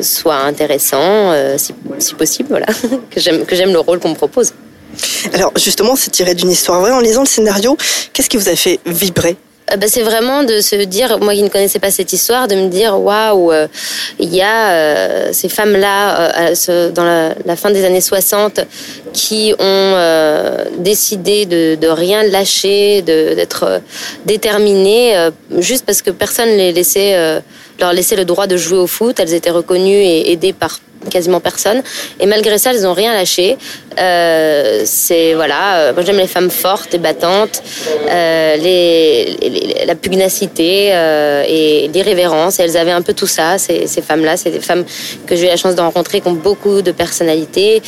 soit 0.00 0.36
intéressant, 0.36 1.39
si, 1.58 1.74
si 1.98 2.14
possible, 2.14 2.48
voilà, 2.50 2.66
que 3.10 3.20
j'aime 3.20 3.44
que 3.44 3.56
j'aime 3.56 3.72
le 3.72 3.80
rôle 3.80 3.98
qu'on 3.98 4.10
me 4.10 4.14
propose. 4.14 4.52
Alors 5.32 5.52
justement, 5.56 5.96
c'est 5.96 6.10
tiré 6.10 6.34
d'une 6.34 6.50
histoire 6.50 6.80
vraie. 6.80 6.90
En 6.92 7.00
lisant 7.00 7.22
le 7.22 7.28
scénario, 7.28 7.76
qu'est-ce 8.12 8.28
qui 8.28 8.36
vous 8.36 8.48
a 8.48 8.56
fait 8.56 8.80
vibrer? 8.86 9.36
Euh, 9.72 9.76
bah, 9.76 9.86
c'est 9.88 10.02
vraiment 10.02 10.42
de 10.42 10.60
se 10.60 10.76
dire, 10.84 11.18
moi 11.20 11.34
qui 11.34 11.42
ne 11.42 11.48
connaissais 11.48 11.78
pas 11.78 11.90
cette 11.90 12.12
histoire, 12.12 12.48
de 12.48 12.54
me 12.54 12.68
dire 12.68 12.98
waouh, 13.00 13.52
euh, 13.52 13.66
il 14.18 14.34
y 14.34 14.42
a 14.42 14.70
euh, 14.70 15.28
ces 15.32 15.48
femmes-là 15.48 16.50
euh, 16.68 16.90
dans 16.90 17.04
la, 17.04 17.34
la 17.44 17.56
fin 17.56 17.70
des 17.70 17.84
années 17.84 18.00
60 18.00 18.60
qui 19.12 19.54
ont 19.58 19.62
euh, 19.62 20.64
décidé 20.78 21.46
de, 21.46 21.74
de 21.74 21.88
rien 21.88 22.22
lâcher, 22.22 23.02
d'être 23.02 23.64
euh, 23.64 23.78
déterminées, 24.26 25.16
euh, 25.16 25.30
juste 25.58 25.84
parce 25.84 26.02
que 26.02 26.10
personne 26.10 26.48
les 26.48 26.72
laissait, 26.72 27.14
euh, 27.16 27.40
leur 27.80 27.92
laissait 27.92 28.16
le 28.16 28.24
droit 28.24 28.46
de 28.46 28.56
jouer 28.56 28.78
au 28.78 28.86
foot. 28.86 29.18
Elles 29.20 29.34
étaient 29.34 29.50
reconnues 29.50 30.02
et 30.02 30.30
aidées 30.32 30.52
par 30.52 30.78
quasiment 31.10 31.40
personne. 31.40 31.82
Et 32.20 32.26
malgré 32.26 32.58
ça, 32.58 32.72
elles 32.72 32.82
n'ont 32.82 32.92
rien 32.92 33.14
lâché. 33.14 33.56
Euh, 33.98 34.82
c'est 34.84 35.32
voilà, 35.32 35.76
euh, 35.78 35.92
moi 35.94 36.02
j'aime 36.04 36.18
les 36.18 36.26
femmes 36.26 36.50
fortes 36.50 36.92
et 36.92 36.98
battantes, 36.98 37.62
euh, 38.08 38.56
les, 38.56 39.34
les- 39.40 39.86
la 39.86 39.94
pugnacité 39.94 40.90
euh, 40.92 41.42
et 41.48 41.88
l'irrévérence. 41.88 42.60
Et 42.60 42.64
elles 42.64 42.76
avaient 42.76 42.90
un 42.90 43.00
peu 43.00 43.14
tout 43.14 43.26
ça. 43.26 43.56
Ces, 43.56 43.86
ces 43.86 44.02
femmes-là, 44.02 44.36
c'est 44.36 44.50
des 44.50 44.60
femmes 44.60 44.84
que 45.26 45.34
j'ai 45.36 45.44
eu 45.46 45.48
la 45.48 45.56
chance 45.56 45.74
de 45.74 45.80
rencontrer, 45.80 46.20
qui 46.20 46.28
ont 46.28 46.32
beaucoup 46.32 46.82
de 46.82 46.92
personnalité, 46.92 47.80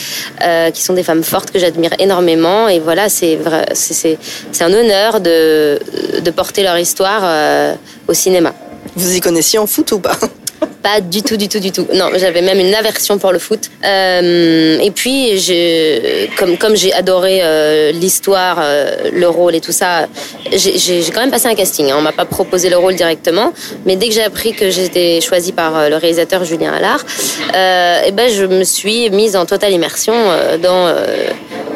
euh, 0.42 0.70
qui 0.70 0.82
sont 0.82 0.94
des 0.94 1.02
femmes 1.02 1.22
fortes 1.22 1.50
que 1.50 1.58
j'admire 1.58 1.90
énormément. 1.98 2.66
Et 2.68 2.78
voilà, 2.80 3.10
c'est 3.10 3.38
c'est- 3.74 4.18
un 4.62 4.72
honneur 4.72 5.20
de 5.20 5.78
de 6.26 6.30
porter 6.30 6.62
leur 6.62 6.78
histoire 6.78 7.22
au 8.08 8.14
cinéma. 8.14 8.54
Vous 8.96 9.14
y 9.14 9.20
connaissiez 9.20 9.58
en 9.58 9.66
foot 9.66 9.92
ou 9.92 9.98
pas? 9.98 10.18
Pas 10.82 11.00
du 11.00 11.22
tout, 11.22 11.36
du 11.36 11.48
tout, 11.48 11.60
du 11.60 11.70
tout. 11.70 11.86
Non, 11.94 12.06
j'avais 12.16 12.42
même 12.42 12.58
une 12.58 12.74
aversion 12.74 13.16
pour 13.16 13.32
le 13.32 13.38
foot. 13.38 13.70
Euh, 13.84 14.78
et 14.80 14.90
puis, 14.90 15.30
comme, 16.58 16.76
j'ai 16.76 16.92
adoré 16.92 17.40
euh, 17.42 17.92
l'histoire, 17.92 18.58
euh, 18.60 19.10
le 19.12 19.28
rôle 19.28 19.54
et 19.54 19.60
tout 19.60 19.70
ça, 19.70 20.08
j'ai 20.52 21.04
quand 21.14 21.20
même 21.20 21.30
passé 21.30 21.46
un 21.46 21.54
casting. 21.54 21.90
hein. 21.90 21.96
On 21.98 22.02
m'a 22.02 22.10
pas 22.12 22.24
proposé 22.24 22.68
le 22.68 22.76
rôle 22.78 22.96
directement, 22.96 23.52
mais 23.86 23.94
dès 23.94 24.08
que 24.08 24.14
j'ai 24.14 24.24
appris 24.24 24.54
que 24.54 24.70
j'étais 24.70 25.20
choisie 25.20 25.52
par 25.52 25.88
le 25.88 25.96
réalisateur 25.96 26.44
Julien 26.44 26.72
Allard, 26.72 27.04
et 27.50 28.10
ben 28.10 28.28
je 28.28 28.44
me 28.44 28.64
suis 28.64 29.08
mise 29.10 29.36
en 29.36 29.46
totale 29.46 29.72
immersion 29.72 30.14
dans 30.60 30.92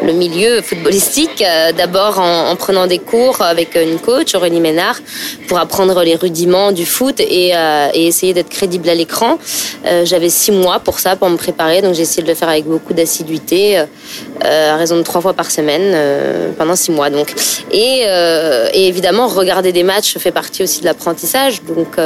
le 0.07 0.13
milieu 0.13 0.63
footballistique. 0.63 1.43
euh, 1.43 1.73
D'abord 1.73 2.19
en, 2.19 2.51
en 2.51 2.57
prenant 2.57 2.87
des 2.87 2.99
cours 2.99 3.43
avec 3.43 3.75
une 3.77 3.99
coach, 3.99 4.35
Aurélie 4.35 4.61
Ménard, 4.61 4.99
pour 5.49 5.59
apprendre 5.59 6.03
les 6.05 6.15
rudiments 6.15 6.73
du 6.73 6.87
foot 6.87 7.21
et, 7.21 7.51
euh, 7.55 7.89
et 7.93 8.07
essayer 8.07 8.33
d'être 8.33 8.49
crédible 8.49 8.89
à 8.89 8.95
l'écran. 8.95 9.39
Euh, 9.85 10.05
J'avais 10.05 10.29
six 10.31 10.53
mois 10.53 10.79
pour 10.79 11.01
ça, 11.01 11.17
pour 11.17 11.29
me 11.29 11.37
préparer, 11.37 11.83
donc 11.83 11.95
j'ai 11.95 12.03
essayé 12.03 12.23
de 12.23 12.29
le 12.29 12.35
faire 12.35 12.49
avec 12.49 12.65
beaucoup 12.67 12.95
d'assiduité, 12.95 13.83
euh, 14.45 14.75
à 14.75 14.77
raison 14.77 14.97
de 14.97 15.03
trois 15.03 15.21
fois 15.21 15.33
par 15.33 15.51
semaine, 15.51 15.93
euh, 15.95 16.51
pendant 16.57 16.77
six 16.77 16.91
mois. 16.91 17.11
Donc, 17.11 17.33
et, 17.71 18.03
euh, 18.07 18.69
et 18.73 18.89
évidemment, 18.89 19.27
regarder 19.27 19.73
des 19.73 19.83
matchs 19.83 20.19
fait 20.19 20.31
partie 20.31 20.63
aussi 20.63 20.81
de 20.81 20.85
l'apprentissage. 20.85 21.63
Donc, 21.63 21.97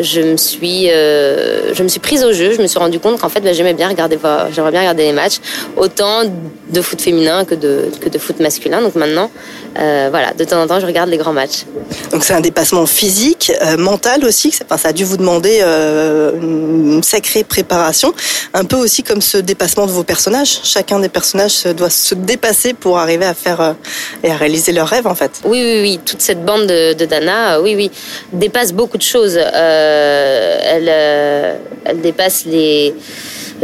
je 0.00 0.20
me 0.20 0.36
suis, 0.36 0.86
je 0.88 1.82
me 1.82 1.88
suis 1.88 2.00
prise 2.00 2.24
au 2.24 2.32
jeu. 2.32 2.52
Je 2.52 2.62
me 2.62 2.66
suis 2.66 2.78
rendu 2.78 2.98
compte 2.98 3.20
qu'en 3.20 3.28
fait, 3.28 3.40
bah, 3.40 3.52
j'aimais 3.52 3.74
bien 3.74 3.88
regarder, 3.88 4.18
j'aimerais 4.52 4.70
bien 4.70 4.80
regarder 4.80 5.04
les 5.04 5.12
matchs, 5.12 5.40
autant 5.76 6.22
de 6.70 6.80
foot 6.80 7.00
féminin 7.00 7.44
que 7.44 7.54
de 7.54 7.90
que 8.00 8.08
de 8.08 8.18
foot 8.18 8.40
masculin. 8.40 8.80
Donc 8.80 8.94
maintenant, 8.94 9.30
euh, 9.78 10.08
voilà, 10.10 10.32
de 10.32 10.44
temps 10.44 10.60
en 10.62 10.66
temps, 10.66 10.80
je 10.80 10.86
regarde 10.86 11.08
les 11.08 11.16
grands 11.16 11.32
matchs. 11.32 11.64
Donc 12.10 12.24
c'est 12.24 12.34
un 12.34 12.40
dépassement 12.40 12.86
physique, 12.86 13.52
euh, 13.62 13.76
mental 13.76 14.24
aussi. 14.24 14.52
Enfin, 14.64 14.76
ça 14.76 14.88
a 14.88 14.92
dû 14.92 15.04
vous 15.04 15.16
demander 15.16 15.60
euh, 15.62 16.32
une 16.40 17.02
sacrée 17.02 17.44
préparation, 17.44 18.12
un 18.54 18.64
peu 18.64 18.76
aussi 18.76 19.02
comme 19.02 19.20
ce 19.20 19.38
dépassement 19.38 19.86
de 19.86 19.92
vos 19.92 20.04
personnages. 20.04 20.60
Chacun 20.64 21.00
des 21.00 21.08
personnages 21.08 21.64
doit 21.64 21.90
se 21.90 22.14
dépasser 22.14 22.74
pour 22.74 22.98
arriver 22.98 23.24
à 23.24 23.34
faire 23.34 23.74
et 24.22 24.30
à 24.30 24.36
réaliser 24.36 24.72
leurs 24.72 24.88
rêves 24.88 25.06
en 25.06 25.14
fait. 25.14 25.40
Oui, 25.44 25.62
oui, 25.62 25.80
oui. 25.80 26.00
Toute 26.04 26.20
cette 26.20 26.44
bande 26.44 26.66
de, 26.66 26.92
de 26.92 27.04
Dana, 27.06 27.60
oui, 27.60 27.74
oui, 27.74 27.90
dépasse 28.32 28.72
beaucoup 28.72 28.98
de 28.98 29.02
choses. 29.02 29.36
Elle, 29.36 30.88
elle 30.88 32.00
dépasse 32.00 32.44
les 32.44 32.94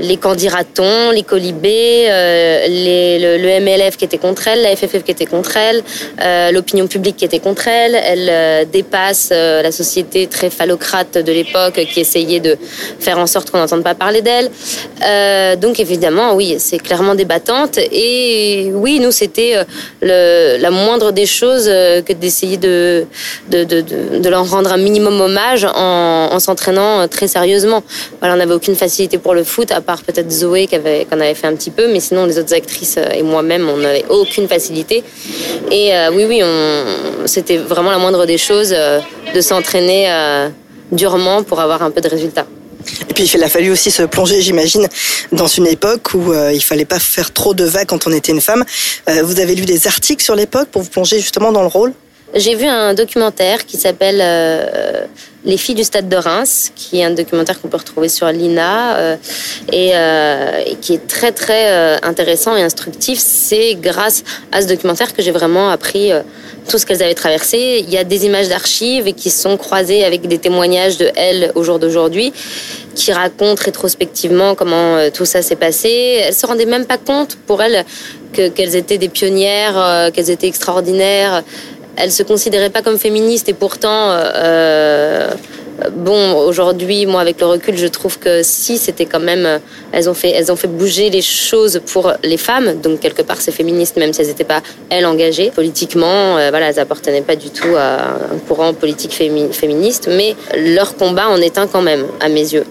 les 0.00 0.16
candidatons, 0.16 1.10
les 1.10 1.22
colibés, 1.22 2.06
euh, 2.08 2.66
les, 2.68 3.18
le, 3.18 3.36
le, 3.38 3.60
MLF 3.60 3.96
qui 3.96 4.04
était 4.04 4.18
contre 4.18 4.48
elle, 4.48 4.62
la 4.62 4.76
FFF 4.76 5.02
qui 5.02 5.10
était 5.10 5.26
contre 5.26 5.56
elle, 5.56 5.82
euh, 6.20 6.50
l'opinion 6.52 6.86
publique 6.86 7.16
qui 7.16 7.24
était 7.24 7.38
contre 7.38 7.68
elle. 7.68 7.94
Elle 7.94 8.28
euh, 8.30 8.64
dépasse 8.64 9.30
euh, 9.32 9.62
la 9.62 9.72
société 9.72 10.26
très 10.26 10.50
phallocrate 10.50 11.18
de 11.18 11.32
l'époque 11.32 11.80
qui 11.92 12.00
essayait 12.00 12.40
de 12.40 12.56
faire 12.98 13.18
en 13.18 13.26
sorte 13.26 13.50
qu'on 13.50 13.58
n'entende 13.58 13.84
pas 13.84 13.94
parler 13.94 14.22
d'elle. 14.22 14.50
Donc 15.58 15.80
évidemment, 15.80 16.34
oui, 16.34 16.56
c'est 16.58 16.78
clairement 16.78 17.14
débattante. 17.14 17.78
Et 17.78 18.70
oui, 18.74 19.00
nous, 19.00 19.12
c'était 19.12 19.54
la 20.02 20.70
moindre 20.70 21.12
des 21.12 21.26
choses 21.26 21.66
que 21.66 22.12
d'essayer 22.12 22.56
de, 22.56 23.06
de, 23.50 23.64
de, 23.64 23.80
de, 23.80 24.18
de 24.18 24.28
leur 24.28 24.48
rendre 24.48 24.72
un 24.72 24.76
minimum 24.76 25.20
hommage 25.20 25.64
en, 25.64 26.28
en 26.32 26.38
s'entraînant 26.38 27.08
très 27.08 27.28
sérieusement. 27.28 27.82
Voilà, 28.20 28.34
on 28.34 28.38
n'avait 28.38 28.54
aucune 28.54 28.74
facilité 28.74 29.18
pour 29.18 29.34
le 29.34 29.44
foot, 29.44 29.70
à 29.70 29.80
part 29.80 30.02
peut-être 30.02 30.30
Zoé 30.30 30.66
qui 30.66 30.74
avait, 30.74 31.06
qu'on 31.08 31.20
avait 31.20 31.34
fait 31.34 31.46
un 31.46 31.54
petit 31.54 31.70
peu, 31.70 31.90
mais 31.92 32.00
sinon 32.00 32.26
les 32.26 32.38
autres 32.38 32.54
actrices 32.54 32.98
et 33.14 33.22
moi-même, 33.22 33.68
on 33.68 33.78
n'avait 33.78 34.04
aucune 34.08 34.48
facilité. 34.48 35.04
Euh, 35.94 36.10
oui, 36.12 36.24
oui, 36.24 36.42
c'était 37.26 37.58
vraiment 37.58 37.90
la 37.90 37.98
moindre 37.98 38.26
des 38.26 38.38
choses 38.38 38.72
euh, 38.72 39.00
de 39.34 39.40
s'entraîner 39.40 40.10
euh, 40.10 40.48
durement 40.92 41.42
pour 41.42 41.60
avoir 41.60 41.82
un 41.82 41.90
peu 41.90 42.00
de 42.00 42.08
résultats. 42.08 42.46
Et 43.08 43.12
puis 43.12 43.24
il 43.24 43.42
a 43.42 43.48
fallu 43.48 43.70
aussi 43.70 43.90
se 43.90 44.02
plonger, 44.04 44.40
j'imagine, 44.40 44.88
dans 45.32 45.46
une 45.46 45.66
époque 45.66 46.14
où 46.14 46.32
euh, 46.32 46.52
il 46.52 46.62
fallait 46.62 46.84
pas 46.84 46.98
faire 46.98 47.32
trop 47.32 47.52
de 47.54 47.64
vagues 47.64 47.86
quand 47.86 48.06
on 48.06 48.12
était 48.12 48.32
une 48.32 48.40
femme. 48.40 48.64
Vous 49.22 49.40
avez 49.40 49.54
lu 49.54 49.64
des 49.64 49.86
articles 49.86 50.22
sur 50.22 50.34
l'époque 50.34 50.68
pour 50.68 50.82
vous 50.82 50.88
plonger 50.88 51.18
justement 51.18 51.52
dans 51.52 51.62
le 51.62 51.68
rôle? 51.68 51.92
J'ai 52.34 52.54
vu 52.54 52.66
un 52.66 52.92
documentaire 52.92 53.64
qui 53.64 53.78
s'appelle 53.78 54.20
euh, 54.20 55.06
Les 55.46 55.56
filles 55.56 55.74
du 55.74 55.84
stade 55.84 56.10
de 56.10 56.16
Reims, 56.16 56.70
qui 56.76 57.00
est 57.00 57.04
un 57.04 57.12
documentaire 57.12 57.58
qu'on 57.58 57.68
peut 57.68 57.78
retrouver 57.78 58.10
sur 58.10 58.26
l'INA 58.30 58.96
euh, 58.96 59.16
et, 59.72 59.92
euh, 59.94 60.62
et, 60.66 60.74
qui 60.76 60.92
est 60.92 61.06
très 61.06 61.32
très 61.32 61.98
intéressant 62.02 62.54
et 62.54 62.62
instructif. 62.62 63.18
C'est 63.18 63.76
grâce 63.76 64.24
à 64.52 64.60
ce 64.60 64.66
documentaire 64.66 65.14
que 65.14 65.22
j'ai 65.22 65.30
vraiment 65.30 65.70
appris 65.70 66.10
tout 66.68 66.76
ce 66.76 66.84
qu'elles 66.84 67.02
avaient 67.02 67.14
traversé. 67.14 67.82
Il 67.82 67.90
y 67.90 67.96
a 67.96 68.04
des 68.04 68.26
images 68.26 68.48
d'archives 68.48 69.14
qui 69.14 69.30
sont 69.30 69.56
croisées 69.56 70.04
avec 70.04 70.28
des 70.28 70.38
témoignages 70.38 70.98
de 70.98 71.10
elles 71.16 71.50
au 71.54 71.62
jour 71.62 71.78
d'aujourd'hui 71.78 72.34
qui 72.94 73.12
racontent 73.12 73.62
rétrospectivement 73.64 74.54
comment 74.54 75.08
tout 75.14 75.24
ça 75.24 75.40
s'est 75.40 75.56
passé. 75.56 76.20
Elles 76.26 76.34
se 76.34 76.44
rendaient 76.44 76.66
même 76.66 76.84
pas 76.84 76.98
compte 76.98 77.38
pour 77.46 77.62
elles 77.62 77.86
que, 78.34 78.48
qu'elles 78.48 78.76
étaient 78.76 78.98
des 78.98 79.08
pionnières, 79.08 80.10
qu'elles 80.12 80.30
étaient 80.30 80.48
extraordinaires. 80.48 81.42
Elles 82.00 82.12
se 82.12 82.22
considéraient 82.22 82.70
pas 82.70 82.82
comme 82.82 82.98
féministes 82.98 83.48
et 83.48 83.54
pourtant, 83.54 84.10
euh, 84.12 85.30
bon, 85.92 86.36
aujourd'hui, 86.46 87.06
moi, 87.06 87.20
avec 87.20 87.40
le 87.40 87.46
recul, 87.46 87.76
je 87.76 87.88
trouve 87.88 88.18
que 88.20 88.42
si, 88.44 88.78
c'était 88.78 89.04
quand 89.04 89.20
même, 89.20 89.60
elles 89.90 90.08
ont 90.08 90.14
fait, 90.14 90.30
elles 90.30 90.52
ont 90.52 90.56
fait 90.56 90.68
bouger 90.68 91.10
les 91.10 91.22
choses 91.22 91.80
pour 91.86 92.12
les 92.22 92.36
femmes. 92.36 92.80
Donc 92.80 93.00
quelque 93.00 93.22
part, 93.22 93.40
c'est 93.40 93.50
féministe, 93.52 93.96
même 93.96 94.12
si 94.12 94.20
elles 94.20 94.28
n'étaient 94.28 94.44
pas 94.44 94.62
elles 94.90 95.06
engagées 95.06 95.50
politiquement. 95.50 96.38
Euh, 96.38 96.50
elles 96.52 96.78
appartenaient 96.78 97.22
pas 97.22 97.36
du 97.36 97.50
tout 97.50 97.74
à 97.76 98.12
un 98.32 98.38
courant 98.46 98.74
politique 98.74 99.12
fémi 99.12 99.52
féministe, 99.52 100.08
mais 100.08 100.36
leur 100.56 100.96
combat 100.96 101.28
en 101.28 101.38
est 101.38 101.58
un 101.58 101.66
quand 101.66 101.82
même, 101.82 102.06
à 102.20 102.28
mes 102.28 102.52
yeux. 102.52 102.64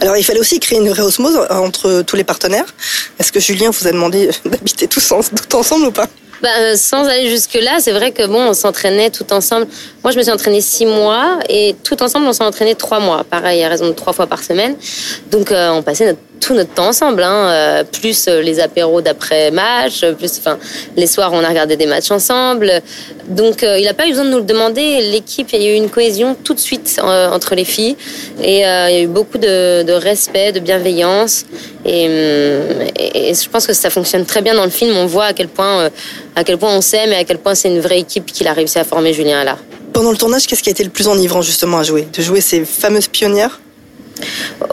Alors, 0.00 0.16
il 0.16 0.24
fallait 0.24 0.40
aussi 0.40 0.58
créer 0.58 0.78
une 0.78 0.88
vraie 0.88 1.02
osmose 1.02 1.38
entre 1.50 2.02
tous 2.02 2.16
les 2.16 2.24
partenaires. 2.24 2.74
Est-ce 3.18 3.30
que 3.30 3.40
Julien 3.40 3.70
vous 3.70 3.86
a 3.86 3.92
demandé 3.92 4.30
d'habiter 4.44 4.88
tous, 4.88 5.08
tout 5.08 5.56
ensemble 5.56 5.86
ou 5.86 5.92
pas? 5.92 6.08
Bah, 6.42 6.48
euh, 6.58 6.76
sans 6.76 7.06
aller 7.08 7.28
jusque 7.28 7.54
là, 7.54 7.78
c'est 7.80 7.92
vrai 7.92 8.12
que 8.12 8.26
bon, 8.26 8.48
on 8.48 8.54
s'entraînait 8.54 9.10
tout 9.10 9.32
ensemble. 9.32 9.66
Moi, 10.02 10.12
je 10.12 10.18
me 10.18 10.22
suis 10.22 10.32
entraînée 10.32 10.60
six 10.60 10.86
mois 10.86 11.38
et 11.48 11.74
tout 11.82 12.02
ensemble, 12.02 12.26
on 12.26 12.32
s'est 12.32 12.44
entraîné 12.44 12.74
trois 12.74 13.00
mois. 13.00 13.24
Pareil, 13.24 13.62
à 13.64 13.68
raison 13.68 13.88
de 13.88 13.92
trois 13.92 14.12
fois 14.12 14.26
par 14.26 14.42
semaine. 14.42 14.76
Donc, 15.30 15.52
euh, 15.52 15.70
on 15.70 15.82
passait 15.82 16.06
notre, 16.06 16.20
tout 16.44 16.52
notre 16.52 16.74
temps 16.74 16.88
ensemble, 16.88 17.22
hein, 17.22 17.48
euh, 17.48 17.84
plus 17.84 18.28
les 18.28 18.60
apéros 18.60 19.00
d'après 19.00 19.50
match, 19.50 20.04
plus, 20.18 20.38
enfin, 20.38 20.58
les 20.94 21.06
soirs, 21.06 21.32
on 21.32 21.42
a 21.42 21.48
regardé 21.48 21.76
des 21.76 21.86
matchs 21.86 22.10
ensemble. 22.10 22.82
Donc, 23.28 23.62
euh, 23.62 23.78
il 23.78 23.86
n'a 23.86 23.94
pas 23.94 24.06
eu 24.06 24.10
besoin 24.10 24.26
de 24.26 24.30
nous 24.30 24.38
le 24.38 24.44
demander. 24.44 25.00
L'équipe, 25.10 25.48
il 25.54 25.62
y 25.62 25.66
a 25.66 25.72
eu 25.72 25.76
une 25.76 25.88
cohésion 25.88 26.36
tout 26.44 26.52
de 26.52 26.60
suite 26.60 27.00
euh, 27.02 27.30
entre 27.30 27.54
les 27.54 27.64
filles 27.64 27.96
et 28.42 28.58
il 28.58 28.60
y 28.60 28.64
a 28.64 29.00
eu 29.00 29.06
beaucoup 29.06 29.38
de, 29.38 29.90
respect, 29.92 30.52
de 30.52 30.60
bienveillance. 30.60 31.46
Et, 31.86 32.08
je 33.34 33.48
pense 33.48 33.66
que 33.66 33.72
ça 33.72 33.88
fonctionne 33.88 34.26
très 34.26 34.42
bien 34.42 34.54
dans 34.54 34.64
le 34.64 34.70
film. 34.70 34.94
On 34.98 35.06
voit 35.06 35.26
à 35.26 35.32
quel 35.32 35.48
point, 35.48 35.88
à 36.36 36.44
quel 36.44 36.58
point 36.58 36.76
on 36.76 36.82
s'aime 36.82 37.12
et 37.12 37.16
à 37.16 37.24
quel 37.24 37.38
point 37.38 37.54
c'est 37.54 37.68
une 37.68 37.80
vraie 37.80 38.00
équipe 38.00 38.26
qu'il 38.26 38.48
a 38.48 38.52
réussi 38.52 38.78
à 38.78 38.84
former 38.84 39.14
Julien 39.14 39.40
Allard. 39.40 39.58
Pendant 39.94 40.10
le 40.10 40.16
tournage, 40.18 40.46
qu'est-ce 40.46 40.62
qui 40.62 40.68
a 40.68 40.72
été 40.72 40.84
le 40.84 40.90
plus 40.90 41.08
enivrant 41.08 41.40
justement 41.40 41.78
à 41.78 41.84
jouer? 41.84 42.06
De 42.12 42.20
jouer 42.20 42.42
ces 42.42 42.64
fameuses 42.66 43.08
pionnières? 43.08 43.60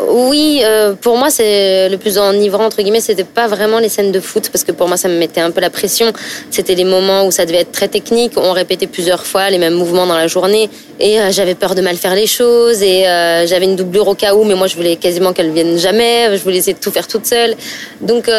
Oui, 0.07 0.61
euh, 0.63 0.93
pour 0.93 1.17
moi, 1.17 1.29
c'est 1.29 1.89
le 1.89 1.97
plus 1.97 2.17
enivrant, 2.17 2.65
entre 2.65 2.81
guillemets, 2.81 3.01
c'était 3.01 3.23
pas 3.23 3.47
vraiment 3.47 3.79
les 3.79 3.89
scènes 3.89 4.11
de 4.11 4.19
foot, 4.19 4.49
parce 4.51 4.63
que 4.63 4.71
pour 4.71 4.87
moi, 4.87 4.97
ça 4.97 5.07
me 5.07 5.17
mettait 5.17 5.41
un 5.41 5.51
peu 5.51 5.61
la 5.61 5.69
pression. 5.69 6.11
C'était 6.49 6.75
les 6.75 6.83
moments 6.83 7.25
où 7.25 7.31
ça 7.31 7.45
devait 7.45 7.61
être 7.61 7.71
très 7.71 7.87
technique, 7.87 8.33
on 8.37 8.51
répétait 8.51 8.87
plusieurs 8.87 9.25
fois 9.25 9.49
les 9.49 9.57
mêmes 9.57 9.73
mouvements 9.73 10.05
dans 10.05 10.17
la 10.17 10.27
journée, 10.27 10.69
et 10.99 11.19
euh, 11.19 11.31
j'avais 11.31 11.55
peur 11.55 11.75
de 11.75 11.81
mal 11.81 11.95
faire 11.97 12.15
les 12.15 12.27
choses, 12.27 12.81
et 12.81 13.07
euh, 13.07 13.45
j'avais 13.47 13.65
une 13.65 13.75
doublure 13.75 14.07
au 14.07 14.15
cas 14.15 14.33
où, 14.35 14.43
mais 14.43 14.55
moi, 14.55 14.67
je 14.67 14.75
voulais 14.75 14.95
quasiment 14.95 15.33
qu'elle 15.33 15.51
vienne 15.51 15.77
jamais, 15.77 16.35
je 16.37 16.43
voulais 16.43 16.57
essayer 16.57 16.73
de 16.73 16.79
tout 16.79 16.91
faire 16.91 17.07
toute 17.07 17.25
seule. 17.25 17.55
Donc, 18.01 18.29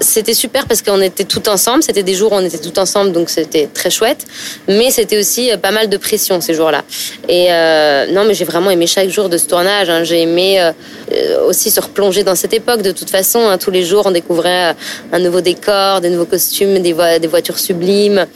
c'était 0.00 0.34
super 0.34 0.66
parce 0.66 0.82
qu'on 0.82 1.00
était 1.00 1.24
tout 1.24 1.48
ensemble, 1.48 1.82
c'était 1.82 2.02
des 2.02 2.14
jours 2.14 2.32
où 2.32 2.36
on 2.36 2.44
était 2.44 2.58
tout 2.58 2.78
ensemble, 2.78 3.12
donc 3.12 3.30
c'était 3.30 3.68
très 3.72 3.90
chouette, 3.90 4.24
mais 4.68 4.90
c'était 4.90 5.18
aussi 5.18 5.50
pas 5.60 5.70
mal 5.70 5.88
de 5.88 5.96
pression 5.96 6.40
ces 6.40 6.54
jours-là. 6.54 6.82
Et 7.28 7.48
non, 8.12 8.24
mais 8.24 8.34
j'ai 8.34 8.44
vraiment 8.44 8.70
aimé 8.70 8.86
chaque 8.86 9.08
jour 9.08 9.28
de 9.28 9.38
ce 9.38 9.46
tournage. 9.46 9.65
Hein. 9.68 10.04
J'ai 10.04 10.22
aimé 10.22 10.60
euh, 10.60 11.46
aussi 11.46 11.70
se 11.70 11.80
replonger 11.80 12.24
dans 12.24 12.34
cette 12.34 12.52
époque. 12.52 12.82
De 12.82 12.92
toute 12.92 13.10
façon, 13.10 13.40
hein, 13.48 13.58
tous 13.58 13.70
les 13.70 13.84
jours, 13.84 14.04
on 14.06 14.10
découvrait 14.10 14.70
euh, 14.70 14.72
un 15.12 15.18
nouveau 15.18 15.40
décor, 15.40 16.00
des 16.00 16.10
nouveaux 16.10 16.26
costumes, 16.26 16.78
des, 16.80 16.92
vo 16.92 17.18
des 17.20 17.28
voitures 17.28 17.58
sublimes. 17.58 18.26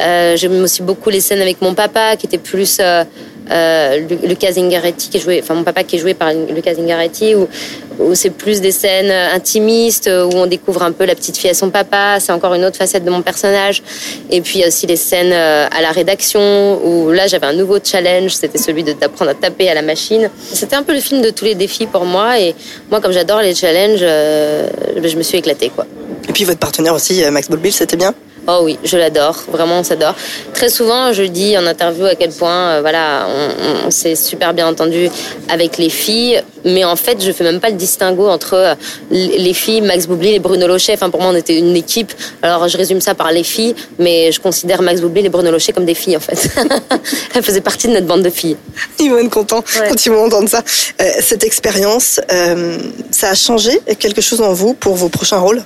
Euh, 0.00 0.36
J'aime 0.36 0.62
aussi 0.62 0.82
beaucoup 0.82 1.10
les 1.10 1.20
scènes 1.20 1.42
avec 1.42 1.60
mon 1.60 1.74
papa, 1.74 2.16
qui 2.16 2.26
était 2.26 2.38
plus 2.38 2.78
euh, 2.80 3.04
euh, 3.50 4.00
Lucas 4.22 4.52
Zingaretti, 4.52 5.10
qui 5.10 5.18
joué, 5.20 5.40
enfin 5.42 5.54
mon 5.54 5.64
papa 5.64 5.84
qui 5.84 5.96
est 5.96 5.98
joué 5.98 6.14
par 6.14 6.32
Lucas 6.32 6.74
Zingaretti, 6.74 7.34
où, 7.34 7.42
où 7.42 7.83
c'est 8.14 8.30
plus 8.30 8.60
des 8.60 8.72
scènes 8.72 9.10
intimistes, 9.10 10.08
où 10.08 10.36
on 10.36 10.46
découvre 10.46 10.82
un 10.82 10.92
peu 10.92 11.04
la 11.04 11.14
petite 11.14 11.36
fille 11.36 11.50
à 11.50 11.54
son 11.54 11.70
papa. 11.70 12.18
C'est 12.20 12.32
encore 12.32 12.54
une 12.54 12.64
autre 12.64 12.76
facette 12.76 13.04
de 13.04 13.10
mon 13.10 13.22
personnage. 13.22 13.82
Et 14.30 14.40
puis 14.40 14.58
il 14.58 14.60
y 14.62 14.64
a 14.64 14.68
aussi 14.68 14.86
les 14.86 14.96
scènes 14.96 15.32
à 15.32 15.80
la 15.80 15.90
rédaction, 15.90 16.80
où 16.84 17.10
là 17.10 17.26
j'avais 17.26 17.46
un 17.46 17.52
nouveau 17.52 17.78
challenge, 17.82 18.32
c'était 18.32 18.58
celui 18.58 18.82
d'apprendre 18.84 19.30
à 19.30 19.34
taper 19.34 19.68
à 19.68 19.74
la 19.74 19.82
machine. 19.82 20.30
C'était 20.52 20.76
un 20.76 20.82
peu 20.82 20.92
le 20.92 21.00
film 21.00 21.22
de 21.22 21.30
tous 21.30 21.44
les 21.44 21.54
défis 21.54 21.86
pour 21.86 22.04
moi. 22.04 22.38
Et 22.40 22.54
moi, 22.90 23.00
comme 23.00 23.12
j'adore 23.12 23.40
les 23.40 23.54
challenges, 23.54 24.00
euh, 24.02 24.68
je 25.02 25.16
me 25.16 25.22
suis 25.22 25.38
éclatée, 25.38 25.70
quoi. 25.74 25.86
Et 26.28 26.32
puis 26.32 26.44
votre 26.44 26.58
partenaire 26.58 26.94
aussi, 26.94 27.22
Max 27.30 27.48
Bolbil, 27.48 27.72
c'était 27.72 27.96
bien? 27.96 28.14
Oh 28.46 28.60
oui, 28.62 28.78
je 28.84 28.96
l'adore, 28.96 29.42
vraiment 29.48 29.78
on 29.78 29.84
s'adore. 29.84 30.14
Très 30.52 30.68
souvent, 30.68 31.12
je 31.12 31.22
dis 31.22 31.56
en 31.56 31.66
interview 31.66 32.04
à 32.04 32.14
quel 32.14 32.30
point, 32.30 32.68
euh, 32.68 32.80
voilà, 32.80 33.26
on, 33.28 33.86
on 33.86 33.90
s'est 33.90 34.16
super 34.16 34.52
bien 34.52 34.66
entendu 34.66 35.08
avec 35.48 35.78
les 35.78 35.88
filles, 35.90 36.42
mais 36.64 36.84
en 36.84 36.96
fait, 36.96 37.22
je 37.22 37.30
fais 37.30 37.44
même 37.44 37.60
pas 37.60 37.68
le 37.68 37.76
distinguo 37.76 38.26
entre 38.26 38.54
euh, 38.54 38.74
les 39.10 39.52
filles, 39.52 39.82
Max 39.82 40.06
Boublil 40.06 40.34
et 40.34 40.38
Bruno 40.38 40.66
Lochet. 40.66 40.94
Enfin, 40.94 41.10
pour 41.10 41.20
moi, 41.20 41.30
on 41.32 41.36
était 41.36 41.58
une 41.58 41.76
équipe. 41.76 42.12
Alors, 42.42 42.68
je 42.68 42.76
résume 42.76 43.00
ça 43.00 43.14
par 43.14 43.32
les 43.32 43.44
filles, 43.44 43.74
mais 43.98 44.32
je 44.32 44.40
considère 44.40 44.80
Max 44.82 45.00
Boublil 45.00 45.26
et 45.26 45.28
Bruno 45.28 45.50
Lochet 45.50 45.72
comme 45.72 45.84
des 45.84 45.94
filles, 45.94 46.16
en 46.16 46.20
fait. 46.20 46.48
Elles 47.34 47.42
faisaient 47.42 47.60
partie 47.60 47.88
de 47.88 47.92
notre 47.92 48.06
bande 48.06 48.22
de 48.22 48.30
filles. 48.30 48.56
Ils 48.98 49.10
vont 49.10 49.18
être 49.18 49.30
contents 49.30 49.64
ouais. 49.80 49.88
quand 49.88 50.06
ils 50.06 50.12
vont 50.12 50.24
entendre 50.24 50.48
ça. 50.48 50.62
Euh, 51.00 51.10
cette 51.20 51.44
expérience, 51.44 52.20
euh, 52.32 52.78
ça 53.10 53.30
a 53.30 53.34
changé 53.34 53.80
quelque 53.98 54.22
chose 54.22 54.40
en 54.40 54.52
vous 54.52 54.74
pour 54.74 54.94
vos 54.94 55.08
prochains 55.08 55.38
rôles? 55.38 55.62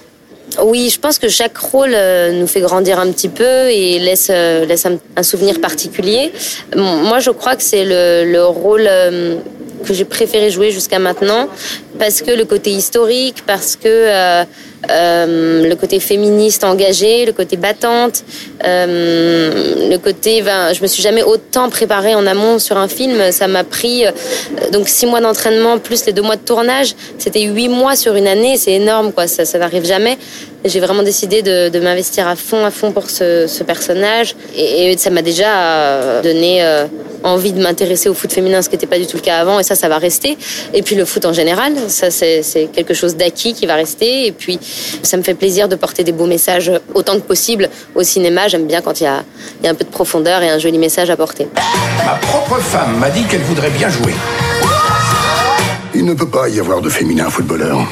Oui, 0.62 0.90
je 0.90 0.98
pense 0.98 1.18
que 1.18 1.28
chaque 1.28 1.56
rôle 1.56 1.92
euh, 1.94 2.32
nous 2.32 2.46
fait 2.46 2.60
grandir 2.60 2.98
un 2.98 3.10
petit 3.12 3.28
peu 3.28 3.68
et 3.70 3.98
laisse, 3.98 4.28
euh, 4.30 4.64
laisse 4.64 4.86
un, 4.86 5.22
souvenir 5.22 5.60
particulier. 5.60 6.32
Moi, 6.76 7.20
je 7.20 7.30
crois 7.30 7.54
que 7.56 7.62
c'est 7.62 7.84
le, 7.84 8.30
le, 8.30 8.44
rôle 8.44 8.86
euh, 8.88 9.36
que 9.84 9.94
j'ai 9.94 10.04
préféré 10.04 10.50
jouer 10.50 10.70
jusqu'à 10.70 10.98
maintenant 10.98 11.48
parce 11.98 12.22
que 12.22 12.30
le 12.30 12.44
côté 12.44 12.70
historique, 12.70 13.42
parce 13.46 13.76
que 13.76 13.88
euh, 13.88 14.44
euh, 14.90 15.68
le 15.68 15.74
côté 15.74 15.98
féministe 15.98 16.62
engagé, 16.62 17.26
le 17.26 17.32
côté 17.32 17.56
battante, 17.56 18.22
euh, 18.64 19.90
le 19.90 19.96
côté, 19.98 20.42
ben, 20.42 20.72
je 20.72 20.80
me 20.80 20.86
suis 20.86 21.02
jamais 21.02 21.22
autant 21.22 21.68
préparée 21.68 22.14
en 22.14 22.26
amont 22.26 22.58
sur 22.58 22.78
un 22.78 22.88
film. 22.88 23.32
Ça 23.32 23.48
m'a 23.48 23.64
pris 23.64 24.04
donc 24.72 24.88
six 24.88 25.06
mois 25.06 25.20
d'entraînement 25.20 25.78
plus 25.78 26.06
les 26.06 26.12
deux 26.12 26.22
mois 26.22 26.36
de 26.36 26.44
tournage. 26.44 26.94
C'était 27.18 27.42
huit 27.42 27.68
mois 27.68 27.96
sur 27.96 28.14
une 28.14 28.28
année, 28.28 28.56
c'est 28.56 28.72
énorme 28.72 29.12
quoi. 29.12 29.26
Ça, 29.26 29.44
ça 29.44 29.58
n'arrive 29.58 29.84
jamais. 29.84 30.16
J'ai 30.64 30.80
vraiment 30.80 31.02
décidé 31.02 31.42
de, 31.42 31.68
de 31.68 31.80
m'investir 31.80 32.26
à 32.26 32.36
fond, 32.36 32.64
à 32.64 32.70
fond 32.70 32.92
pour 32.92 33.10
ce, 33.10 33.46
ce 33.46 33.62
personnage, 33.62 34.34
et, 34.56 34.92
et 34.92 34.98
ça 34.98 35.10
m'a 35.10 35.22
déjà 35.22 36.20
donné 36.22 36.62
envie 37.28 37.52
de 37.52 37.62
m'intéresser 37.62 38.08
au 38.08 38.14
foot 38.14 38.32
féminin, 38.32 38.62
ce 38.62 38.68
qui 38.68 38.74
n'était 38.74 38.86
pas 38.86 38.98
du 38.98 39.06
tout 39.06 39.16
le 39.16 39.22
cas 39.22 39.38
avant, 39.38 39.58
et 39.58 39.62
ça, 39.62 39.74
ça 39.74 39.88
va 39.88 39.98
rester. 39.98 40.36
Et 40.74 40.82
puis 40.82 40.96
le 40.96 41.04
foot 41.04 41.24
en 41.24 41.32
général, 41.32 41.74
ça 41.88 42.10
c'est 42.10 42.68
quelque 42.72 42.94
chose 42.94 43.16
d'acquis 43.16 43.54
qui 43.54 43.66
va 43.66 43.74
rester. 43.74 44.26
Et 44.26 44.32
puis 44.32 44.58
ça 45.02 45.16
me 45.16 45.22
fait 45.22 45.34
plaisir 45.34 45.68
de 45.68 45.76
porter 45.76 46.04
des 46.04 46.12
beaux 46.12 46.26
messages 46.26 46.70
autant 46.94 47.14
que 47.14 47.26
possible 47.26 47.68
au 47.94 48.02
cinéma. 48.02 48.48
J'aime 48.48 48.66
bien 48.66 48.80
quand 48.80 49.00
il 49.00 49.04
y 49.04 49.06
a, 49.06 49.22
il 49.60 49.64
y 49.64 49.68
a 49.68 49.70
un 49.70 49.74
peu 49.74 49.84
de 49.84 49.90
profondeur 49.90 50.42
et 50.42 50.48
un 50.50 50.58
joli 50.58 50.78
message 50.78 51.10
à 51.10 51.16
porter. 51.16 51.48
Ma 52.04 52.14
propre 52.14 52.58
femme 52.60 52.98
m'a 52.98 53.10
dit 53.10 53.24
qu'elle 53.24 53.42
voudrait 53.42 53.70
bien 53.70 53.88
jouer. 53.88 54.14
Il 55.94 56.04
ne 56.04 56.14
peut 56.14 56.28
pas 56.28 56.48
y 56.48 56.60
avoir 56.60 56.80
de 56.80 56.88
féminin 56.88 57.28
footballeur. 57.28 57.86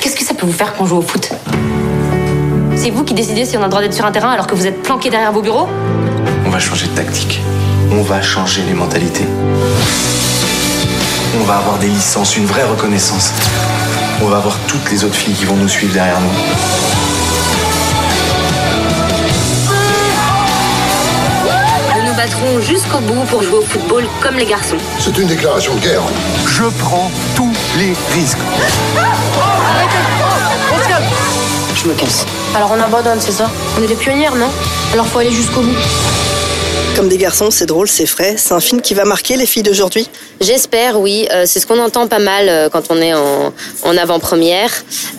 Qu'est-ce 0.00 0.16
que 0.16 0.24
ça 0.24 0.34
peut 0.34 0.46
vous 0.46 0.52
faire 0.52 0.74
qu'on 0.74 0.86
joue 0.86 0.98
au 0.98 1.02
foot? 1.02 1.30
C'est 2.76 2.90
vous 2.90 3.04
qui 3.04 3.14
décidez 3.14 3.44
si 3.44 3.56
on 3.56 3.60
a 3.60 3.64
le 3.64 3.70
droit 3.70 3.80
d'être 3.80 3.94
sur 3.94 4.04
un 4.04 4.12
terrain 4.12 4.30
alors 4.30 4.46
que 4.46 4.54
vous 4.54 4.66
êtes 4.66 4.82
planqué 4.82 5.10
derrière 5.10 5.32
vos 5.32 5.42
bureaux? 5.42 5.68
On 6.44 6.50
va 6.50 6.58
changer 6.58 6.86
de 6.86 6.94
tactique. 6.94 7.40
On 7.90 8.02
va 8.02 8.20
changer 8.20 8.62
les 8.62 8.74
mentalités. 8.74 9.26
On 11.40 11.44
va 11.44 11.56
avoir 11.56 11.78
des 11.78 11.88
licences, 11.88 12.36
une 12.36 12.46
vraie 12.46 12.64
reconnaissance. 12.64 13.32
On 14.22 14.26
va 14.26 14.38
avoir 14.38 14.56
toutes 14.66 14.90
les 14.90 15.04
autres 15.04 15.14
filles 15.14 15.34
qui 15.34 15.44
vont 15.44 15.56
nous 15.56 15.68
suivre 15.68 15.92
derrière 15.92 16.20
nous. 16.20 16.30
Nous 21.94 22.06
nous 22.06 22.14
battrons 22.14 22.60
jusqu'au 22.60 22.98
bout 22.98 23.24
pour 23.28 23.42
jouer 23.42 23.58
au 23.58 23.62
football 23.62 24.04
comme 24.20 24.36
les 24.36 24.46
garçons. 24.46 24.78
C'est 24.98 25.16
une 25.18 25.26
déclaration 25.26 25.74
de 25.74 25.80
guerre. 25.80 26.02
Je 26.46 26.64
prends 26.64 27.10
tous 27.34 27.52
les 27.78 27.94
risques. 28.14 28.38
Je 31.74 31.88
me 31.88 31.94
casse. 31.94 32.24
Alors 32.54 32.72
on 32.72 32.80
abandonne, 32.80 33.20
c'est 33.20 33.32
ça? 33.32 33.50
On 33.78 33.82
est 33.82 33.86
des 33.86 33.94
pionnières, 33.94 34.34
non? 34.34 34.50
Alors 34.92 35.06
faut 35.06 35.18
aller 35.18 35.32
jusqu'au 35.32 35.60
bout. 35.60 35.76
Comme 36.96 37.08
des 37.08 37.18
garçons, 37.18 37.50
c'est 37.50 37.66
drôle, 37.66 37.88
c'est 37.88 38.06
frais. 38.06 38.36
C'est 38.38 38.54
un 38.54 38.60
film 38.60 38.80
qui 38.80 38.94
va 38.94 39.04
marquer 39.04 39.36
les 39.36 39.44
filles 39.44 39.62
d'aujourd'hui. 39.62 40.08
J'espère, 40.40 40.98
oui. 40.98 41.28
Euh, 41.30 41.44
c'est 41.44 41.60
ce 41.60 41.66
qu'on 41.66 41.78
entend 41.78 42.06
pas 42.06 42.18
mal 42.18 42.48
euh, 42.48 42.70
quand 42.70 42.84
on 42.88 42.96
est 43.02 43.12
en, 43.12 43.52
en 43.82 43.96
avant-première. 43.98 44.70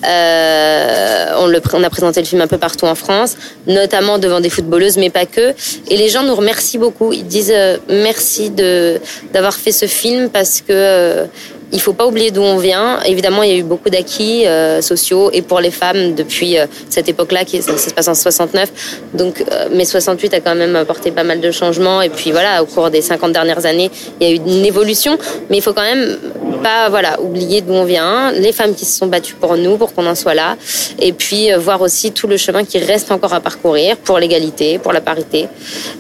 Euh, 0.03 1.25
on, 1.37 1.53
on 1.73 1.83
a 1.83 1.89
présenté 1.91 2.19
le 2.19 2.25
film 2.25 2.41
un 2.41 2.47
peu 2.47 2.57
partout 2.57 2.85
en 2.85 2.95
France, 2.95 3.37
notamment 3.67 4.17
devant 4.17 4.39
des 4.39 4.49
footballeuses, 4.49 4.97
mais 4.97 5.11
pas 5.11 5.27
que. 5.27 5.53
Et 5.87 5.97
les 5.97 6.09
gens 6.09 6.23
nous 6.23 6.33
remercient 6.33 6.79
beaucoup. 6.79 7.13
Ils 7.13 7.27
disent 7.27 7.53
merci 7.87 8.49
d'avoir 8.49 9.53
fait 9.53 9.71
ce 9.71 9.85
film 9.85 10.29
parce 10.31 10.63
que 10.67 11.27
il 11.71 11.81
faut 11.81 11.93
pas 11.93 12.05
oublier 12.07 12.31
d'où 12.31 12.41
on 12.41 12.57
vient. 12.57 12.99
Évidemment, 13.05 13.43
il 13.43 13.51
y 13.51 13.53
a 13.53 13.57
eu 13.57 13.63
beaucoup 13.63 13.89
d'acquis 13.89 14.45
euh, 14.45 14.81
sociaux 14.81 15.29
et 15.33 15.41
pour 15.41 15.59
les 15.59 15.71
femmes 15.71 16.15
depuis 16.15 16.57
euh, 16.57 16.65
cette 16.89 17.09
époque-là, 17.09 17.45
qui 17.45 17.61
ça, 17.61 17.77
ça 17.77 17.89
se 17.89 17.93
passe 17.93 18.07
en 18.07 18.15
69. 18.15 18.71
Donc, 19.13 19.41
euh, 19.51 19.67
mais 19.71 19.85
68 19.85 20.33
a 20.33 20.39
quand 20.39 20.55
même 20.55 20.75
apporté 20.75 21.11
pas 21.11 21.23
mal 21.23 21.41
de 21.41 21.51
changements. 21.51 22.01
Et 22.01 22.09
puis 22.09 22.31
voilà, 22.31 22.63
au 22.63 22.65
cours 22.65 22.89
des 22.89 23.01
50 23.01 23.31
dernières 23.31 23.65
années, 23.65 23.91
il 24.19 24.27
y 24.27 24.31
a 24.31 24.33
eu 24.33 24.37
une 24.37 24.65
évolution. 24.65 25.17
Mais 25.49 25.57
il 25.57 25.61
faut 25.61 25.73
quand 25.73 25.81
même 25.81 26.17
pas 26.57 26.89
voilà 26.89 27.19
oublier 27.21 27.61
d'où 27.61 27.73
on 27.73 27.85
vient. 27.85 28.31
Les 28.31 28.51
femmes 28.51 28.73
qui 28.73 28.85
se 28.85 28.97
sont 28.97 29.07
battues 29.07 29.35
pour 29.35 29.57
nous, 29.57 29.77
pour 29.77 29.93
qu'on 29.93 30.05
en 30.05 30.15
soit 30.15 30.33
là. 30.33 30.57
Et 30.99 31.13
puis 31.13 31.51
euh, 31.51 31.57
voir 31.57 31.81
aussi 31.81 32.11
tout 32.11 32.27
le 32.27 32.37
chemin 32.37 32.63
qui 32.63 32.77
reste 32.79 33.11
encore 33.11 33.33
à 33.33 33.39
parcourir 33.39 33.97
pour 33.97 34.19
l'égalité, 34.19 34.77
pour 34.77 34.93
la 34.93 35.01
parité. 35.01 35.47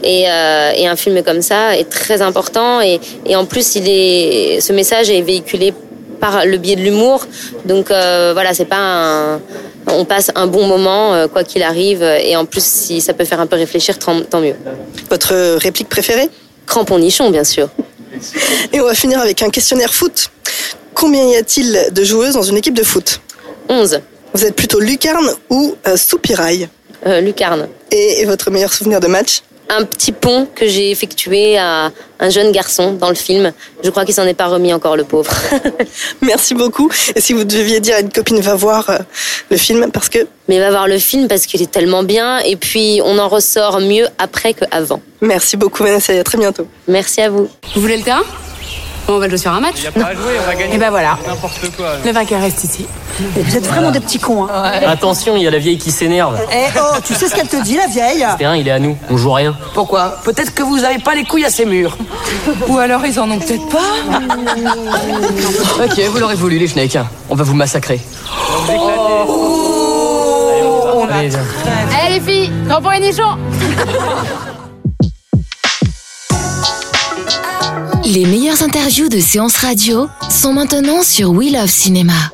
Et, 0.03 0.25
euh, 0.29 0.71
et 0.75 0.87
un 0.87 0.95
film 0.95 1.23
comme 1.23 1.41
ça 1.41 1.77
est 1.77 1.89
très 1.89 2.21
important. 2.21 2.81
Et, 2.81 2.99
et 3.25 3.35
en 3.35 3.45
plus, 3.45 3.75
il 3.75 3.87
est, 3.87 4.61
ce 4.61 4.73
message 4.73 5.09
est 5.09 5.21
véhiculé 5.21 5.66
par 6.19 6.45
le 6.45 6.57
biais 6.57 6.75
de 6.75 6.81
l'humour. 6.81 7.25
Donc 7.65 7.91
euh, 7.91 8.31
voilà, 8.33 8.53
c'est 8.53 8.65
pas 8.65 8.77
un, 8.77 9.41
on 9.87 10.05
passe 10.05 10.31
un 10.35 10.47
bon 10.47 10.67
moment 10.67 11.13
euh, 11.13 11.27
quoi 11.27 11.43
qu'il 11.43 11.63
arrive. 11.63 12.03
Et 12.03 12.35
en 12.35 12.45
plus, 12.45 12.63
si 12.63 13.01
ça 13.01 13.13
peut 13.13 13.25
faire 13.25 13.39
un 13.39 13.47
peu 13.47 13.55
réfléchir, 13.55 13.97
tant, 13.99 14.15
mieux. 14.39 14.55
Votre 15.09 15.57
réplique 15.57 15.89
préférée? 15.89 16.29
Crampon 16.65 16.99
nichon, 16.99 17.29
bien 17.29 17.43
sûr. 17.43 17.69
Et 18.73 18.81
on 18.81 18.85
va 18.85 18.93
finir 18.93 19.19
avec 19.19 19.41
un 19.41 19.49
questionnaire 19.49 19.93
foot. 19.93 20.29
Combien 20.93 21.23
y 21.25 21.35
a-t-il 21.35 21.89
de 21.91 22.03
joueuses 22.03 22.33
dans 22.33 22.41
une 22.41 22.57
équipe 22.57 22.73
de 22.73 22.83
foot? 22.83 23.21
11. 23.69 24.01
Vous 24.33 24.45
êtes 24.45 24.55
plutôt 24.55 24.79
lucarne 24.79 25.29
ou 25.49 25.75
euh, 25.87 25.95
soupirail? 25.95 26.69
Euh, 27.05 27.21
lucarne. 27.21 27.67
Et 27.91 28.25
votre 28.25 28.51
meilleur 28.51 28.73
souvenir 28.73 28.99
de 28.99 29.07
match? 29.07 29.41
Un 29.69 29.83
petit 29.83 30.11
pont 30.11 30.47
que 30.55 30.67
j'ai 30.67 30.91
effectué 30.91 31.57
à 31.57 31.91
un 32.19 32.29
jeune 32.29 32.51
garçon 32.51 32.93
dans 32.93 33.09
le 33.09 33.15
film. 33.15 33.51
Je 33.83 33.89
crois 33.89 34.05
qu'il 34.05 34.13
s'en 34.13 34.25
est 34.25 34.33
pas 34.33 34.47
remis 34.47 34.73
encore, 34.73 34.95
le 34.95 35.03
pauvre. 35.03 35.31
Merci 36.21 36.53
beaucoup. 36.53 36.89
Et 37.15 37.21
si 37.21 37.33
vous 37.33 37.43
deviez 37.43 37.79
dire 37.79 37.95
à 37.95 37.99
une 37.99 38.11
copine, 38.11 38.39
va 38.39 38.55
voir 38.55 38.89
euh, 38.89 38.97
le 39.49 39.57
film 39.57 39.91
parce 39.91 40.09
que... 40.09 40.19
Mais 40.47 40.59
va 40.59 40.69
voir 40.69 40.87
le 40.87 40.97
film 40.97 41.27
parce 41.27 41.45
qu'il 41.45 41.61
est 41.61 41.71
tellement 41.71 42.03
bien 42.03 42.39
et 42.39 42.55
puis 42.55 43.01
on 43.03 43.17
en 43.19 43.27
ressort 43.27 43.79
mieux 43.81 44.07
après 44.17 44.53
qu'avant. 44.53 45.01
Merci 45.21 45.57
beaucoup 45.57 45.83
Vanessa 45.83 46.13
et 46.13 46.19
à 46.19 46.23
très 46.23 46.37
bientôt. 46.37 46.67
Merci 46.87 47.21
à 47.21 47.29
vous. 47.29 47.49
Vous 47.75 47.81
voulez 47.81 47.97
le 47.97 48.03
terrain? 48.03 48.23
On 49.09 49.19
va 49.19 49.29
jouer 49.29 49.37
sur 49.37 49.51
un 49.51 49.59
match. 49.61 49.75
Il 49.81 49.87
a 49.87 49.91
pas 49.91 50.07
à 50.07 50.13
jouer, 50.13 50.33
on 50.41 50.45
va 50.45 50.55
gagner. 50.55 50.75
Et 50.75 50.77
ben 50.77 50.89
voilà. 50.89 51.17
N'importe 51.25 51.75
quoi. 51.77 51.93
Le 52.03 52.11
vainqueur 52.11 52.41
reste 52.41 52.63
ici. 52.65 52.85
Vous 53.35 53.55
êtes 53.57 53.65
vraiment 53.65 53.89
des 53.91 53.99
petits 54.01 54.19
cons, 54.19 54.47
hein. 54.47 54.63
Attention, 54.85 55.35
il 55.37 55.43
y 55.43 55.47
a 55.47 55.51
la 55.51 55.59
vieille 55.59 55.77
qui 55.77 55.91
s'énerve. 55.91 56.37
Eh 56.51 56.65
oh, 56.77 56.97
tu 57.05 57.13
sais 57.13 57.27
ce 57.29 57.35
qu'elle 57.35 57.47
te 57.47 57.61
dit, 57.63 57.77
la 57.77 57.87
vieille 57.87 58.25
Le 58.31 58.37
terrain, 58.37 58.55
il 58.55 58.67
est 58.67 58.71
à 58.71 58.79
nous. 58.79 58.97
On 59.09 59.17
joue 59.17 59.31
rien. 59.31 59.55
Pourquoi? 59.73 60.17
Peut-être 60.23 60.53
que 60.53 60.61
vous 60.61 60.83
avez 60.83 60.99
pas 60.99 61.15
les 61.15 61.23
couilles 61.23 61.45
assez 61.45 61.65
mûres. 61.65 61.97
Ou 62.67 62.77
alors 62.77 63.05
ils 63.05 63.19
en 63.19 63.29
ont 63.31 63.39
peut-être 63.39 63.67
pas. 63.69 63.79
Ok, 65.83 65.99
vous 66.11 66.19
l'aurez 66.19 66.35
voulu, 66.35 66.57
les 66.57 66.67
Schneck. 66.67 66.97
On 67.29 67.35
va 67.35 67.43
vous 67.43 67.53
massacrer. 67.55 68.01
Allez, 71.09 71.29
viens. 71.29 71.39
Allez 71.99 72.15
les 72.15 72.21
filles, 72.21 72.51
crampons 72.67 72.91
et 72.91 72.99
nichons 72.99 73.23
Les 78.09 78.25
meilleures 78.25 78.63
interviews 78.63 79.09
de 79.09 79.19
séances 79.19 79.57
radio 79.57 80.07
sont 80.29 80.53
maintenant 80.53 81.03
sur 81.03 81.29
We 81.29 81.51
Love 81.51 81.69
Cinéma. 81.69 82.31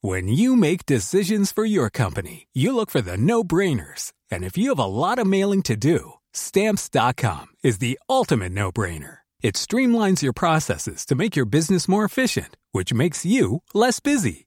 When 0.00 0.28
you 0.28 0.54
make 0.54 0.86
decisions 0.86 1.50
for 1.50 1.64
your 1.64 1.90
company, 1.90 2.46
you 2.54 2.72
look 2.72 2.88
for 2.88 3.00
the 3.00 3.16
no 3.16 3.42
brainers. 3.42 4.12
And 4.30 4.44
if 4.44 4.56
you 4.56 4.68
have 4.68 4.78
a 4.78 4.86
lot 4.86 5.18
of 5.18 5.26
mailing 5.26 5.62
to 5.62 5.74
do, 5.74 6.12
stamps.com 6.32 7.46
is 7.64 7.78
the 7.78 7.98
ultimate 8.08 8.52
no 8.52 8.70
brainer. 8.70 9.18
It 9.42 9.56
streamlines 9.56 10.22
your 10.22 10.32
processes 10.32 11.04
to 11.06 11.16
make 11.16 11.34
your 11.34 11.46
business 11.46 11.88
more 11.88 12.04
efficient, 12.04 12.56
which 12.70 12.94
makes 12.94 13.26
you 13.26 13.62
less 13.74 13.98
busy. 13.98 14.46